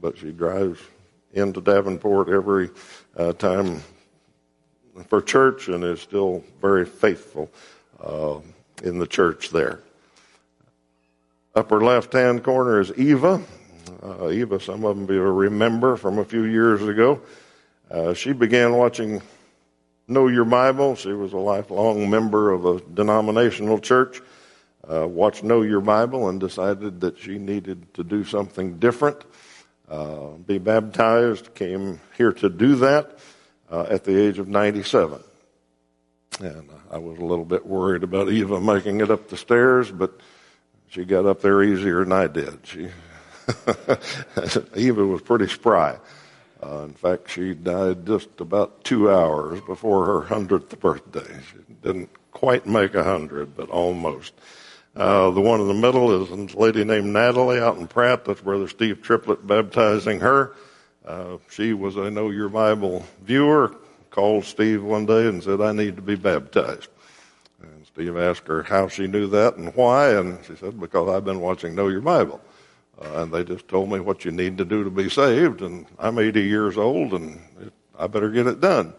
but 0.00 0.18
she 0.18 0.32
drives 0.32 0.80
into 1.32 1.60
Davenport 1.60 2.28
every 2.28 2.70
uh, 3.16 3.32
time 3.34 3.82
for 5.08 5.20
church 5.20 5.68
and 5.68 5.84
is 5.84 6.00
still 6.00 6.42
very 6.60 6.84
faithful 6.84 7.50
uh, 8.00 8.38
in 8.82 8.98
the 8.98 9.06
church 9.06 9.50
there." 9.50 9.80
Upper 11.54 11.80
left-hand 11.80 12.44
corner 12.44 12.80
is 12.80 12.92
Eva. 12.98 13.42
Uh, 14.02 14.30
Eva, 14.30 14.60
some 14.60 14.84
of 14.84 14.96
them 14.96 15.06
will 15.06 15.32
remember 15.32 15.96
from 15.96 16.18
a 16.18 16.24
few 16.24 16.44
years 16.44 16.82
ago. 16.82 17.20
Uh, 17.90 18.14
she 18.14 18.32
began 18.32 18.74
watching 18.74 19.22
Know 20.08 20.28
Your 20.28 20.44
Bible. 20.44 20.96
She 20.96 21.12
was 21.12 21.32
a 21.32 21.38
lifelong 21.38 22.10
member 22.10 22.52
of 22.52 22.64
a 22.64 22.80
denominational 22.80 23.78
church. 23.78 24.20
Uh, 24.88 25.06
watched 25.06 25.42
Know 25.42 25.62
Your 25.62 25.80
Bible 25.80 26.28
and 26.28 26.40
decided 26.40 27.00
that 27.00 27.18
she 27.18 27.38
needed 27.38 27.92
to 27.94 28.04
do 28.04 28.24
something 28.24 28.78
different, 28.78 29.24
uh, 29.88 30.28
be 30.46 30.58
baptized. 30.58 31.54
Came 31.54 32.00
here 32.16 32.32
to 32.34 32.48
do 32.48 32.76
that 32.76 33.18
uh, 33.70 33.86
at 33.88 34.04
the 34.04 34.16
age 34.16 34.38
of 34.38 34.48
97. 34.48 35.20
And 36.40 36.70
I 36.90 36.98
was 36.98 37.18
a 37.18 37.24
little 37.24 37.44
bit 37.44 37.66
worried 37.66 38.02
about 38.02 38.28
Eva 38.30 38.60
making 38.60 39.00
it 39.00 39.10
up 39.10 39.28
the 39.28 39.36
stairs, 39.36 39.90
but 39.90 40.20
she 40.88 41.04
got 41.04 41.26
up 41.26 41.40
there 41.40 41.62
easier 41.62 42.04
than 42.04 42.12
I 42.12 42.26
did. 42.26 42.60
She 42.64 42.88
Eva 44.76 45.06
was 45.06 45.22
pretty 45.22 45.48
spry. 45.48 45.98
Uh, 46.62 46.82
in 46.84 46.94
fact, 46.94 47.30
she 47.30 47.54
died 47.54 48.06
just 48.06 48.40
about 48.40 48.82
two 48.82 49.10
hours 49.10 49.60
before 49.60 50.06
her 50.06 50.22
hundredth 50.22 50.78
birthday. 50.80 51.40
She 51.50 51.74
didn't 51.82 52.10
quite 52.32 52.66
make 52.66 52.94
a 52.94 53.04
hundred, 53.04 53.56
but 53.56 53.68
almost. 53.70 54.32
Uh, 54.94 55.30
the 55.30 55.40
one 55.40 55.60
in 55.60 55.68
the 55.68 55.74
middle 55.74 56.22
is 56.22 56.30
a 56.30 56.58
lady 56.58 56.82
named 56.82 57.12
Natalie 57.12 57.60
out 57.60 57.76
in 57.76 57.86
Pratt. 57.86 58.24
That's 58.24 58.40
Brother 58.40 58.66
Steve 58.66 59.02
Triplett 59.02 59.46
baptizing 59.46 60.20
her. 60.20 60.54
Uh, 61.04 61.36
she 61.50 61.74
was 61.74 61.96
a 61.96 62.10
Know 62.10 62.30
Your 62.30 62.48
Bible 62.48 63.04
viewer, 63.22 63.76
called 64.10 64.46
Steve 64.46 64.82
one 64.82 65.04
day 65.04 65.28
and 65.28 65.42
said, 65.42 65.60
I 65.60 65.72
need 65.72 65.96
to 65.96 66.02
be 66.02 66.16
baptized. 66.16 66.88
And 67.62 67.86
Steve 67.86 68.16
asked 68.16 68.46
her 68.48 68.62
how 68.62 68.88
she 68.88 69.06
knew 69.06 69.26
that 69.28 69.56
and 69.56 69.74
why, 69.74 70.14
and 70.14 70.42
she 70.46 70.56
said, 70.56 70.80
Because 70.80 71.08
I've 71.10 71.24
been 71.24 71.40
watching 71.40 71.74
Know 71.74 71.88
Your 71.88 72.00
Bible. 72.00 72.40
Uh, 73.00 73.22
and 73.22 73.32
they 73.32 73.44
just 73.44 73.68
told 73.68 73.90
me 73.90 74.00
what 74.00 74.24
you 74.24 74.30
need 74.30 74.56
to 74.58 74.64
do 74.64 74.82
to 74.82 74.90
be 74.90 75.10
saved, 75.10 75.60
and 75.60 75.86
I'm 75.98 76.18
80 76.18 76.42
years 76.42 76.78
old, 76.78 77.12
and 77.12 77.38
it, 77.60 77.72
I 77.98 78.06
better 78.06 78.30
get 78.30 78.46
it 78.46 78.60
done. 78.60 78.94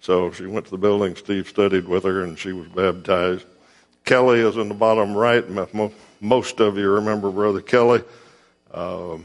So 0.00 0.30
she 0.30 0.46
went 0.46 0.66
to 0.66 0.70
the 0.70 0.78
building. 0.78 1.16
Steve 1.16 1.48
studied 1.48 1.88
with 1.88 2.04
her, 2.04 2.22
and 2.22 2.38
she 2.38 2.52
was 2.52 2.68
baptized. 2.68 3.46
Kelly 4.04 4.40
is 4.40 4.56
in 4.56 4.68
the 4.68 4.74
bottom 4.74 5.14
right. 5.14 5.44
Most 6.20 6.60
of 6.60 6.76
you 6.76 6.88
remember 6.90 7.30
Brother 7.30 7.60
Kelly. 7.60 8.02
Uh, 8.72 9.18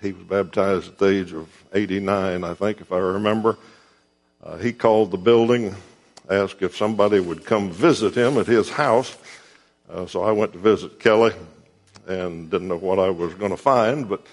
he 0.00 0.12
was 0.12 0.24
baptized 0.24 0.88
at 0.88 0.98
the 0.98 1.06
age 1.06 1.32
of 1.32 1.48
89, 1.72 2.44
I 2.44 2.54
think, 2.54 2.80
if 2.80 2.92
I 2.92 2.98
remember. 2.98 3.58
Uh, 4.42 4.56
he 4.58 4.72
called 4.72 5.12
the 5.12 5.18
building, 5.18 5.74
asked 6.28 6.62
if 6.62 6.76
somebody 6.76 7.20
would 7.20 7.44
come 7.44 7.70
visit 7.70 8.16
him 8.16 8.38
at 8.38 8.46
his 8.46 8.68
house. 8.68 9.16
Uh, 9.88 10.06
so 10.06 10.22
I 10.22 10.32
went 10.32 10.52
to 10.52 10.58
visit 10.58 10.98
Kelly 10.98 11.32
and 12.06 12.50
didn't 12.50 12.68
know 12.68 12.76
what 12.76 12.98
I 12.98 13.10
was 13.10 13.34
going 13.34 13.50
to 13.50 13.56
find, 13.56 14.08
but 14.08 14.26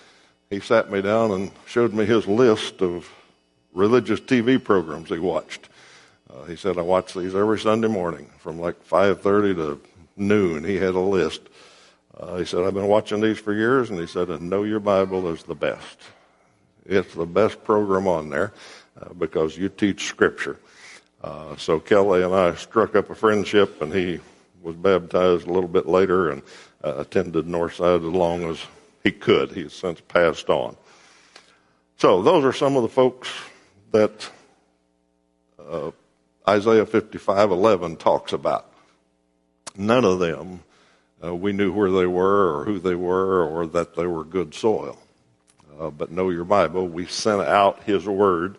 he 0.49 0.59
sat 0.59 0.91
me 0.91 1.01
down 1.01 1.31
and 1.31 1.51
showed 1.65 1.93
me 1.93 2.05
his 2.05 2.27
list 2.27 2.81
of 2.81 3.09
religious 3.73 4.19
TV 4.19 4.63
programs 4.63 5.09
he 5.09 5.19
watched. 5.19 5.69
Uh, 6.29 6.43
he 6.45 6.55
said, 6.55 6.77
I 6.77 6.81
watch 6.81 7.13
these 7.13 7.35
every 7.35 7.59
Sunday 7.59 7.87
morning 7.87 8.29
from 8.39 8.59
like 8.59 8.87
5.30 8.87 9.55
to 9.55 9.81
noon. 10.15 10.63
He 10.63 10.75
had 10.75 10.95
a 10.95 10.99
list. 10.99 11.41
Uh, 12.17 12.37
he 12.37 12.45
said, 12.45 12.63
I've 12.63 12.73
been 12.73 12.87
watching 12.87 13.21
these 13.21 13.39
for 13.39 13.53
years, 13.53 13.89
and 13.89 13.99
he 13.99 14.07
said, 14.07 14.29
and 14.29 14.49
Know 14.49 14.63
Your 14.63 14.79
Bible 14.79 15.31
is 15.31 15.43
the 15.43 15.55
best. 15.55 15.99
It's 16.85 17.13
the 17.13 17.25
best 17.25 17.63
program 17.63 18.07
on 18.07 18.29
there 18.29 18.51
uh, 18.99 19.13
because 19.13 19.57
you 19.57 19.69
teach 19.69 20.05
Scripture. 20.05 20.59
Uh, 21.23 21.55
so 21.55 21.79
Kelly 21.79 22.23
and 22.23 22.33
I 22.33 22.55
struck 22.55 22.95
up 22.95 23.09
a 23.09 23.15
friendship, 23.15 23.81
and 23.81 23.93
he 23.93 24.19
was 24.61 24.75
baptized 24.75 25.47
a 25.47 25.51
little 25.51 25.69
bit 25.69 25.87
later 25.87 26.31
and 26.31 26.41
uh, 26.83 26.95
attended 26.97 27.45
Northside 27.45 28.07
as 28.07 28.13
long 28.13 28.43
as 28.49 28.59
he 29.03 29.11
could. 29.11 29.51
He's 29.51 29.73
since 29.73 30.01
passed 30.01 30.49
on. 30.49 30.75
So 31.97 32.21
those 32.21 32.43
are 32.45 32.53
some 32.53 32.75
of 32.75 32.83
the 32.83 32.89
folks 32.89 33.29
that 33.91 34.29
uh, 35.59 35.91
Isaiah 36.47 36.85
55:11 36.85 37.99
talks 37.99 38.33
about. 38.33 38.71
None 39.75 40.05
of 40.05 40.19
them 40.19 40.61
uh, 41.23 41.35
we 41.35 41.51
knew 41.51 41.71
where 41.71 41.91
they 41.91 42.07
were 42.07 42.59
or 42.59 42.65
who 42.65 42.79
they 42.79 42.95
were 42.95 43.43
or 43.43 43.67
that 43.67 43.95
they 43.95 44.07
were 44.07 44.23
good 44.23 44.53
soil. 44.53 44.97
Uh, 45.79 45.89
but 45.89 46.11
know 46.11 46.29
your 46.29 46.45
Bible. 46.45 46.87
We 46.87 47.05
sent 47.05 47.41
out 47.41 47.83
His 47.83 48.05
Word, 48.05 48.57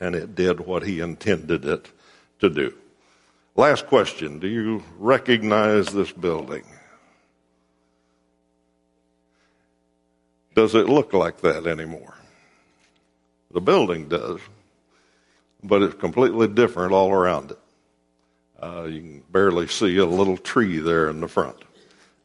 and 0.00 0.14
it 0.14 0.34
did 0.34 0.60
what 0.60 0.82
He 0.82 1.00
intended 1.00 1.64
it 1.64 1.90
to 2.40 2.50
do. 2.50 2.74
Last 3.54 3.86
question 3.86 4.38
Do 4.38 4.48
you 4.48 4.82
recognize 4.98 5.86
this 5.88 6.12
building? 6.12 6.64
Does 10.56 10.74
it 10.74 10.88
look 10.88 11.12
like 11.12 11.42
that 11.42 11.68
anymore? 11.68 12.14
The 13.52 13.60
building 13.60 14.08
does 14.08 14.40
but 15.62 15.82
it's 15.82 15.94
completely 15.94 16.48
different 16.48 16.92
all 16.92 17.10
around 17.10 17.52
it. 17.52 17.58
Uh, 18.62 18.84
you 18.84 19.00
can 19.00 19.22
barely 19.30 19.66
see 19.66 19.96
a 19.98 20.06
little 20.06 20.36
tree 20.36 20.78
there 20.78 21.08
in 21.08 21.20
the 21.20 21.28
front. 21.28 21.56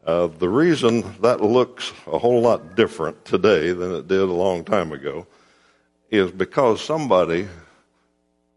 Uh, 0.05 0.27
the 0.27 0.49
reason 0.49 1.03
that 1.21 1.41
looks 1.41 1.91
a 2.07 2.17
whole 2.17 2.41
lot 2.41 2.75
different 2.75 3.23
today 3.25 3.71
than 3.71 3.93
it 3.93 4.07
did 4.07 4.21
a 4.21 4.25
long 4.25 4.63
time 4.63 4.91
ago 4.91 5.27
is 6.09 6.31
because 6.31 6.81
somebody 6.81 7.47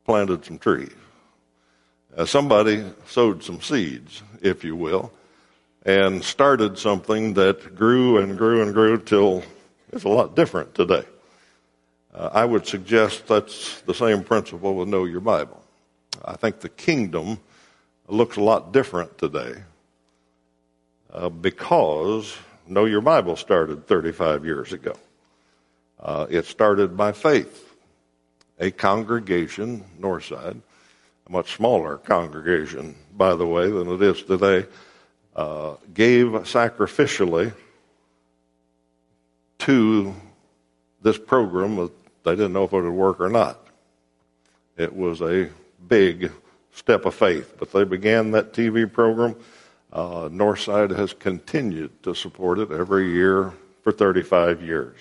planted 0.04 0.44
some 0.44 0.58
trees. 0.58 0.94
Uh, 2.16 2.24
somebody 2.24 2.84
sowed 3.06 3.42
some 3.42 3.60
seeds, 3.60 4.22
if 4.40 4.64
you 4.64 4.76
will, 4.76 5.12
and 5.84 6.22
started 6.24 6.78
something 6.78 7.34
that 7.34 7.74
grew 7.74 8.18
and 8.18 8.38
grew 8.38 8.62
and 8.62 8.72
grew 8.72 8.98
till 8.98 9.42
it's 9.94 10.04
a 10.04 10.08
lot 10.08 10.34
different 10.34 10.74
today. 10.74 11.04
Uh, 12.12 12.30
I 12.32 12.44
would 12.44 12.66
suggest 12.66 13.28
that's 13.28 13.80
the 13.82 13.94
same 13.94 14.24
principle 14.24 14.74
with 14.74 14.88
Know 14.88 15.04
Your 15.04 15.20
Bible. 15.20 15.62
I 16.24 16.34
think 16.34 16.60
the 16.60 16.68
kingdom 16.68 17.38
looks 18.08 18.36
a 18.36 18.40
lot 18.40 18.72
different 18.72 19.16
today 19.18 19.54
uh, 21.12 21.28
because 21.28 22.36
Know 22.66 22.86
Your 22.86 23.00
Bible 23.00 23.36
started 23.36 23.86
35 23.86 24.44
years 24.44 24.72
ago. 24.72 24.96
Uh, 26.00 26.26
it 26.28 26.46
started 26.46 26.96
by 26.96 27.12
faith. 27.12 27.72
A 28.58 28.70
congregation, 28.72 29.84
Northside, 30.00 30.60
a 31.26 31.32
much 31.32 31.54
smaller 31.54 31.98
congregation, 31.98 32.96
by 33.16 33.34
the 33.36 33.46
way, 33.46 33.70
than 33.70 33.88
it 33.90 34.02
is 34.02 34.22
today, 34.22 34.66
uh, 35.36 35.74
gave 35.92 36.26
sacrificially 36.26 37.52
to 39.64 40.14
this 41.02 41.18
program 41.18 41.90
they 42.24 42.32
didn't 42.32 42.52
know 42.52 42.64
if 42.64 42.72
it 42.72 42.80
would 42.80 42.90
work 42.90 43.20
or 43.20 43.28
not. 43.28 43.66
It 44.76 44.94
was 44.94 45.20
a 45.20 45.48
big 45.88 46.32
step 46.72 47.04
of 47.04 47.14
faith, 47.14 47.54
but 47.58 47.70
they 47.70 47.84
began 47.84 48.30
that 48.32 48.52
TV 48.52 48.90
program. 48.90 49.36
Uh, 49.92 50.28
Northside 50.28 50.96
has 50.96 51.12
continued 51.12 52.02
to 52.02 52.14
support 52.14 52.58
it 52.58 52.72
every 52.72 53.12
year 53.12 53.52
for 53.82 53.92
35 53.92 54.62
years. 54.62 54.96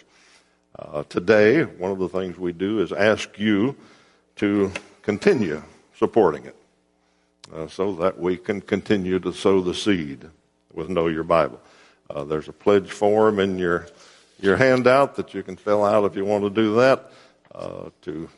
Uh, 0.78 1.04
today, 1.10 1.63
one 1.63 1.91
of 1.91 1.99
the 1.99 2.10
things 2.10 2.38
we 2.38 2.52
do 2.52 2.80
is 2.80 2.91
ask 2.91 3.39
you 3.39 3.76
to 4.36 4.71
continue 5.02 5.62
supporting 5.97 6.45
it 6.45 6.56
uh, 7.54 7.67
so 7.67 7.93
that 7.95 8.19
we 8.19 8.38
can 8.38 8.62
continue 8.62 9.19
to 9.19 9.34
sow 9.34 9.62
the 9.62 9.73
seed 9.73 10.30
with 10.73 10.89
Know 10.89 11.08
Your 11.08 11.23
Bible. 11.23 11.60
Uh, 12.10 12.23
there's 12.23 12.47
a 12.47 12.54
pledge 12.54 12.91
form 12.91 13.39
in 13.39 13.58
your 13.58 13.88
your 14.43 14.58
handout 14.58 15.15
that 15.15 15.34
you 15.34 15.41
can 15.41 15.56
fill 15.56 15.84
out 15.86 16.03
if 16.03 16.15
you 16.15 16.25
want 16.25 16.43
to 16.43 16.49
do 16.49 16.75
that 16.75 17.12
uh, 17.56 17.89
to 18.01 18.29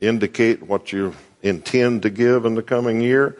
indicate 0.00 0.62
what 0.62 0.92
you 0.92 1.12
intend 1.42 2.02
to 2.02 2.10
give 2.10 2.44
in 2.44 2.54
the 2.54 2.62
coming 2.62 3.00
year. 3.00 3.36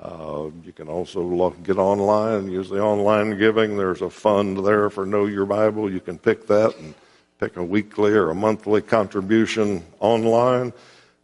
Uh, 0.00 0.50
you 0.64 0.72
can 0.72 0.88
also 0.88 1.22
look, 1.22 1.62
get 1.62 1.78
online 1.78 2.34
and 2.34 2.52
use 2.52 2.68
the 2.68 2.82
online 2.82 3.38
giving. 3.38 3.76
There's 3.76 4.02
a 4.02 4.10
fund 4.10 4.66
there 4.66 4.90
for 4.90 5.06
Know 5.06 5.26
Your 5.26 5.46
Bible. 5.46 5.90
You 5.90 6.00
can 6.00 6.18
pick 6.18 6.48
that 6.48 6.76
and 6.78 6.94
pick 7.38 7.56
a 7.56 7.62
weekly 7.62 8.10
or 8.12 8.30
a 8.30 8.34
monthly 8.34 8.82
contribution 8.82 9.84
online. 10.00 10.72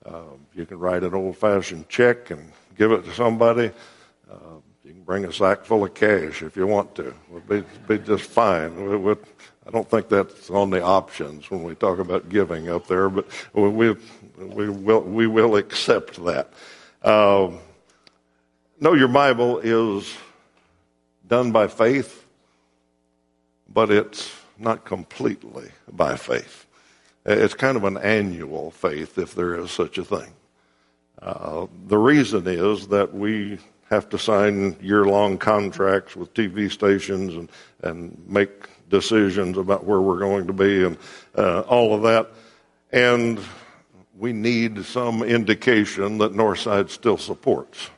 Uh, 0.06 0.22
you 0.54 0.64
can 0.64 0.78
write 0.78 1.02
an 1.02 1.14
old 1.14 1.36
fashioned 1.36 1.88
check 1.88 2.30
and 2.30 2.52
give 2.76 2.92
it 2.92 3.04
to 3.04 3.12
somebody. 3.14 3.72
Uh, 4.30 4.60
you 4.84 4.92
can 4.92 5.02
bring 5.02 5.24
a 5.24 5.32
sack 5.32 5.64
full 5.64 5.84
of 5.84 5.94
cash 5.94 6.42
if 6.42 6.56
you 6.56 6.68
want 6.68 6.94
to. 6.94 7.12
It'll 7.28 7.40
be, 7.40 7.64
be 7.88 7.98
just 7.98 8.24
fine. 8.24 8.88
We, 8.88 8.96
we, 8.96 9.14
I 9.68 9.70
don't 9.70 9.88
think 9.88 10.08
that's 10.08 10.48
on 10.48 10.70
the 10.70 10.82
options 10.82 11.50
when 11.50 11.62
we 11.62 11.74
talk 11.74 11.98
about 11.98 12.30
giving 12.30 12.70
up 12.70 12.86
there, 12.86 13.10
but 13.10 13.26
we, 13.52 13.68
we, 13.68 14.70
will, 14.70 15.02
we 15.02 15.26
will 15.26 15.56
accept 15.56 16.24
that. 16.24 16.50
Uh, 17.02 17.50
know 18.80 18.94
your 18.94 19.08
Bible 19.08 19.58
is 19.58 20.16
done 21.26 21.52
by 21.52 21.68
faith, 21.68 22.24
but 23.68 23.90
it's 23.90 24.32
not 24.56 24.86
completely 24.86 25.70
by 25.92 26.16
faith. 26.16 26.64
It's 27.26 27.52
kind 27.52 27.76
of 27.76 27.84
an 27.84 27.98
annual 27.98 28.70
faith, 28.70 29.18
if 29.18 29.34
there 29.34 29.54
is 29.54 29.70
such 29.70 29.98
a 29.98 30.04
thing. 30.04 30.32
Uh, 31.20 31.66
the 31.88 31.98
reason 31.98 32.46
is 32.46 32.88
that 32.88 33.12
we 33.12 33.58
have 33.90 34.08
to 34.08 34.18
sign 34.18 34.76
year 34.80 35.04
long 35.04 35.36
contracts 35.36 36.16
with 36.16 36.32
TV 36.32 36.70
stations 36.70 37.34
and, 37.34 37.50
and 37.82 38.18
make 38.26 38.68
decisions 38.88 39.58
about 39.58 39.84
where 39.84 40.00
we're 40.00 40.18
going 40.18 40.46
to 40.46 40.52
be 40.52 40.84
and 40.84 40.96
uh, 41.36 41.60
all 41.60 41.94
of 41.94 42.02
that. 42.02 42.30
And 42.92 43.40
we 44.16 44.32
need 44.32 44.84
some 44.84 45.22
indication 45.22 46.18
that 46.18 46.32
Northside 46.32 46.90
still 46.90 47.18
supports 47.18 47.90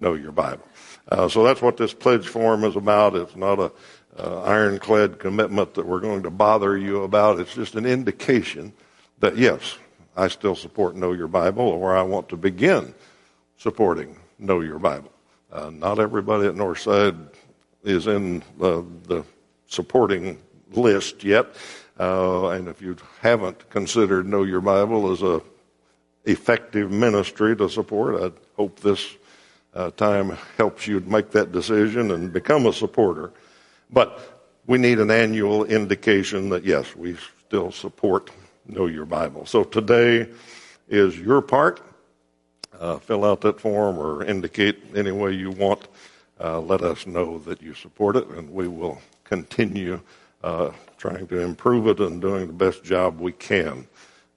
Know 0.00 0.14
Your 0.14 0.32
Bible. 0.32 0.66
Uh, 1.08 1.28
so 1.28 1.44
that's 1.44 1.62
what 1.62 1.76
this 1.76 1.94
pledge 1.94 2.26
form 2.26 2.64
is 2.64 2.76
about. 2.76 3.14
It's 3.14 3.36
not 3.36 3.58
a 3.58 3.72
uh, 4.18 4.42
ironclad 4.42 5.18
commitment 5.18 5.74
that 5.74 5.86
we're 5.86 6.00
going 6.00 6.22
to 6.22 6.30
bother 6.30 6.76
you 6.76 7.02
about. 7.02 7.40
It's 7.40 7.54
just 7.54 7.74
an 7.74 7.86
indication 7.86 8.72
that 9.20 9.36
yes, 9.36 9.76
I 10.16 10.28
still 10.28 10.54
support 10.54 10.96
Know 10.96 11.12
Your 11.12 11.28
Bible, 11.28 11.64
or 11.64 11.96
I 11.96 12.02
want 12.02 12.28
to 12.30 12.36
begin 12.36 12.94
supporting 13.56 14.16
Know 14.38 14.60
Your 14.60 14.78
Bible. 14.78 15.12
Uh, 15.52 15.70
not 15.70 15.98
everybody 15.98 16.46
at 16.48 16.54
Northside 16.54 17.16
is 17.84 18.06
in 18.06 18.42
the 18.58 18.84
supporting 19.74 20.38
list 20.72 21.24
yet. 21.24 21.46
Uh, 21.98 22.48
and 22.48 22.68
if 22.68 22.80
you 22.80 22.96
haven't 23.20 23.68
considered 23.70 24.26
Know 24.26 24.42
Your 24.42 24.60
Bible 24.60 25.12
as 25.12 25.22
a 25.22 25.42
effective 26.24 26.90
ministry 26.90 27.54
to 27.56 27.68
support, 27.68 28.22
I 28.22 28.56
hope 28.56 28.80
this 28.80 29.16
uh, 29.74 29.90
time 29.90 30.36
helps 30.56 30.86
you 30.86 31.00
make 31.00 31.30
that 31.32 31.52
decision 31.52 32.10
and 32.10 32.32
become 32.32 32.66
a 32.66 32.72
supporter. 32.72 33.32
But 33.90 34.18
we 34.66 34.78
need 34.78 34.98
an 34.98 35.10
annual 35.10 35.64
indication 35.64 36.48
that 36.50 36.64
yes, 36.64 36.96
we 36.96 37.16
still 37.46 37.70
support 37.70 38.30
Know 38.66 38.86
Your 38.86 39.04
Bible. 39.04 39.46
So 39.46 39.62
today 39.62 40.28
is 40.88 41.18
your 41.18 41.42
part. 41.42 41.80
Uh, 42.80 42.98
fill 42.98 43.24
out 43.24 43.40
that 43.42 43.60
form 43.60 43.98
or 43.98 44.24
indicate 44.24 44.82
any 44.96 45.12
way 45.12 45.32
you 45.32 45.50
want. 45.50 45.86
Uh, 46.40 46.60
let 46.60 46.82
us 46.82 47.06
know 47.06 47.38
that 47.38 47.62
you 47.62 47.74
support 47.74 48.16
it, 48.16 48.26
and 48.28 48.52
we 48.52 48.66
will 48.66 49.00
continue 49.24 50.00
uh, 50.42 50.70
trying 50.98 51.26
to 51.26 51.40
improve 51.40 51.88
it 51.88 52.00
and 52.00 52.20
doing 52.20 52.46
the 52.46 52.52
best 52.52 52.84
job 52.84 53.20
we 53.20 53.32
can 53.32 53.86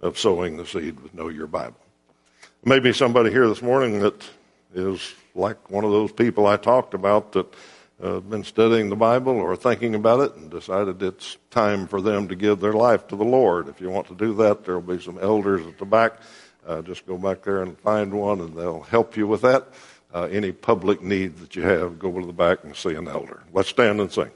of 0.01 0.17
sowing 0.17 0.57
the 0.57 0.65
seed 0.65 0.99
with 0.99 1.13
Know 1.13 1.27
Your 1.27 1.47
Bible. 1.47 1.77
Maybe 2.63 2.93
somebody 2.93 3.29
here 3.29 3.47
this 3.47 3.61
morning 3.61 3.99
that 3.99 4.23
is 4.73 5.13
like 5.35 5.69
one 5.69 5.83
of 5.83 5.91
those 5.91 6.11
people 6.11 6.47
I 6.47 6.57
talked 6.57 6.93
about 6.93 7.31
that 7.33 7.53
uh, 8.01 8.19
been 8.19 8.43
studying 8.43 8.89
the 8.89 8.95
Bible 8.95 9.33
or 9.33 9.55
thinking 9.55 9.95
about 9.95 10.19
it 10.19 10.35
and 10.35 10.51
decided 10.51 11.01
it's 11.01 11.37
time 11.49 11.87
for 11.87 12.01
them 12.01 12.27
to 12.27 12.35
give 12.35 12.59
their 12.59 12.73
life 12.73 13.07
to 13.07 13.15
the 13.15 13.23
Lord. 13.23 13.67
If 13.67 13.81
you 13.81 13.89
want 13.89 14.07
to 14.07 14.15
do 14.15 14.33
that, 14.35 14.65
there 14.65 14.77
will 14.77 14.95
be 14.95 15.01
some 15.01 15.17
elders 15.19 15.65
at 15.65 15.77
the 15.77 15.85
back. 15.85 16.19
Uh, 16.65 16.81
just 16.81 17.07
go 17.07 17.17
back 17.17 17.43
there 17.43 17.63
and 17.63 17.77
find 17.79 18.13
one, 18.13 18.41
and 18.41 18.55
they'll 18.55 18.83
help 18.83 19.17
you 19.17 19.25
with 19.25 19.41
that. 19.41 19.69
Uh, 20.13 20.23
any 20.31 20.51
public 20.51 21.01
need 21.01 21.37
that 21.37 21.55
you 21.55 21.63
have, 21.63 21.97
go 21.97 22.11
to 22.19 22.25
the 22.25 22.33
back 22.33 22.63
and 22.63 22.75
see 22.75 22.93
an 22.93 23.07
elder. 23.07 23.43
Let's 23.53 23.69
stand 23.69 23.99
and 23.99 24.11
sing. 24.11 24.31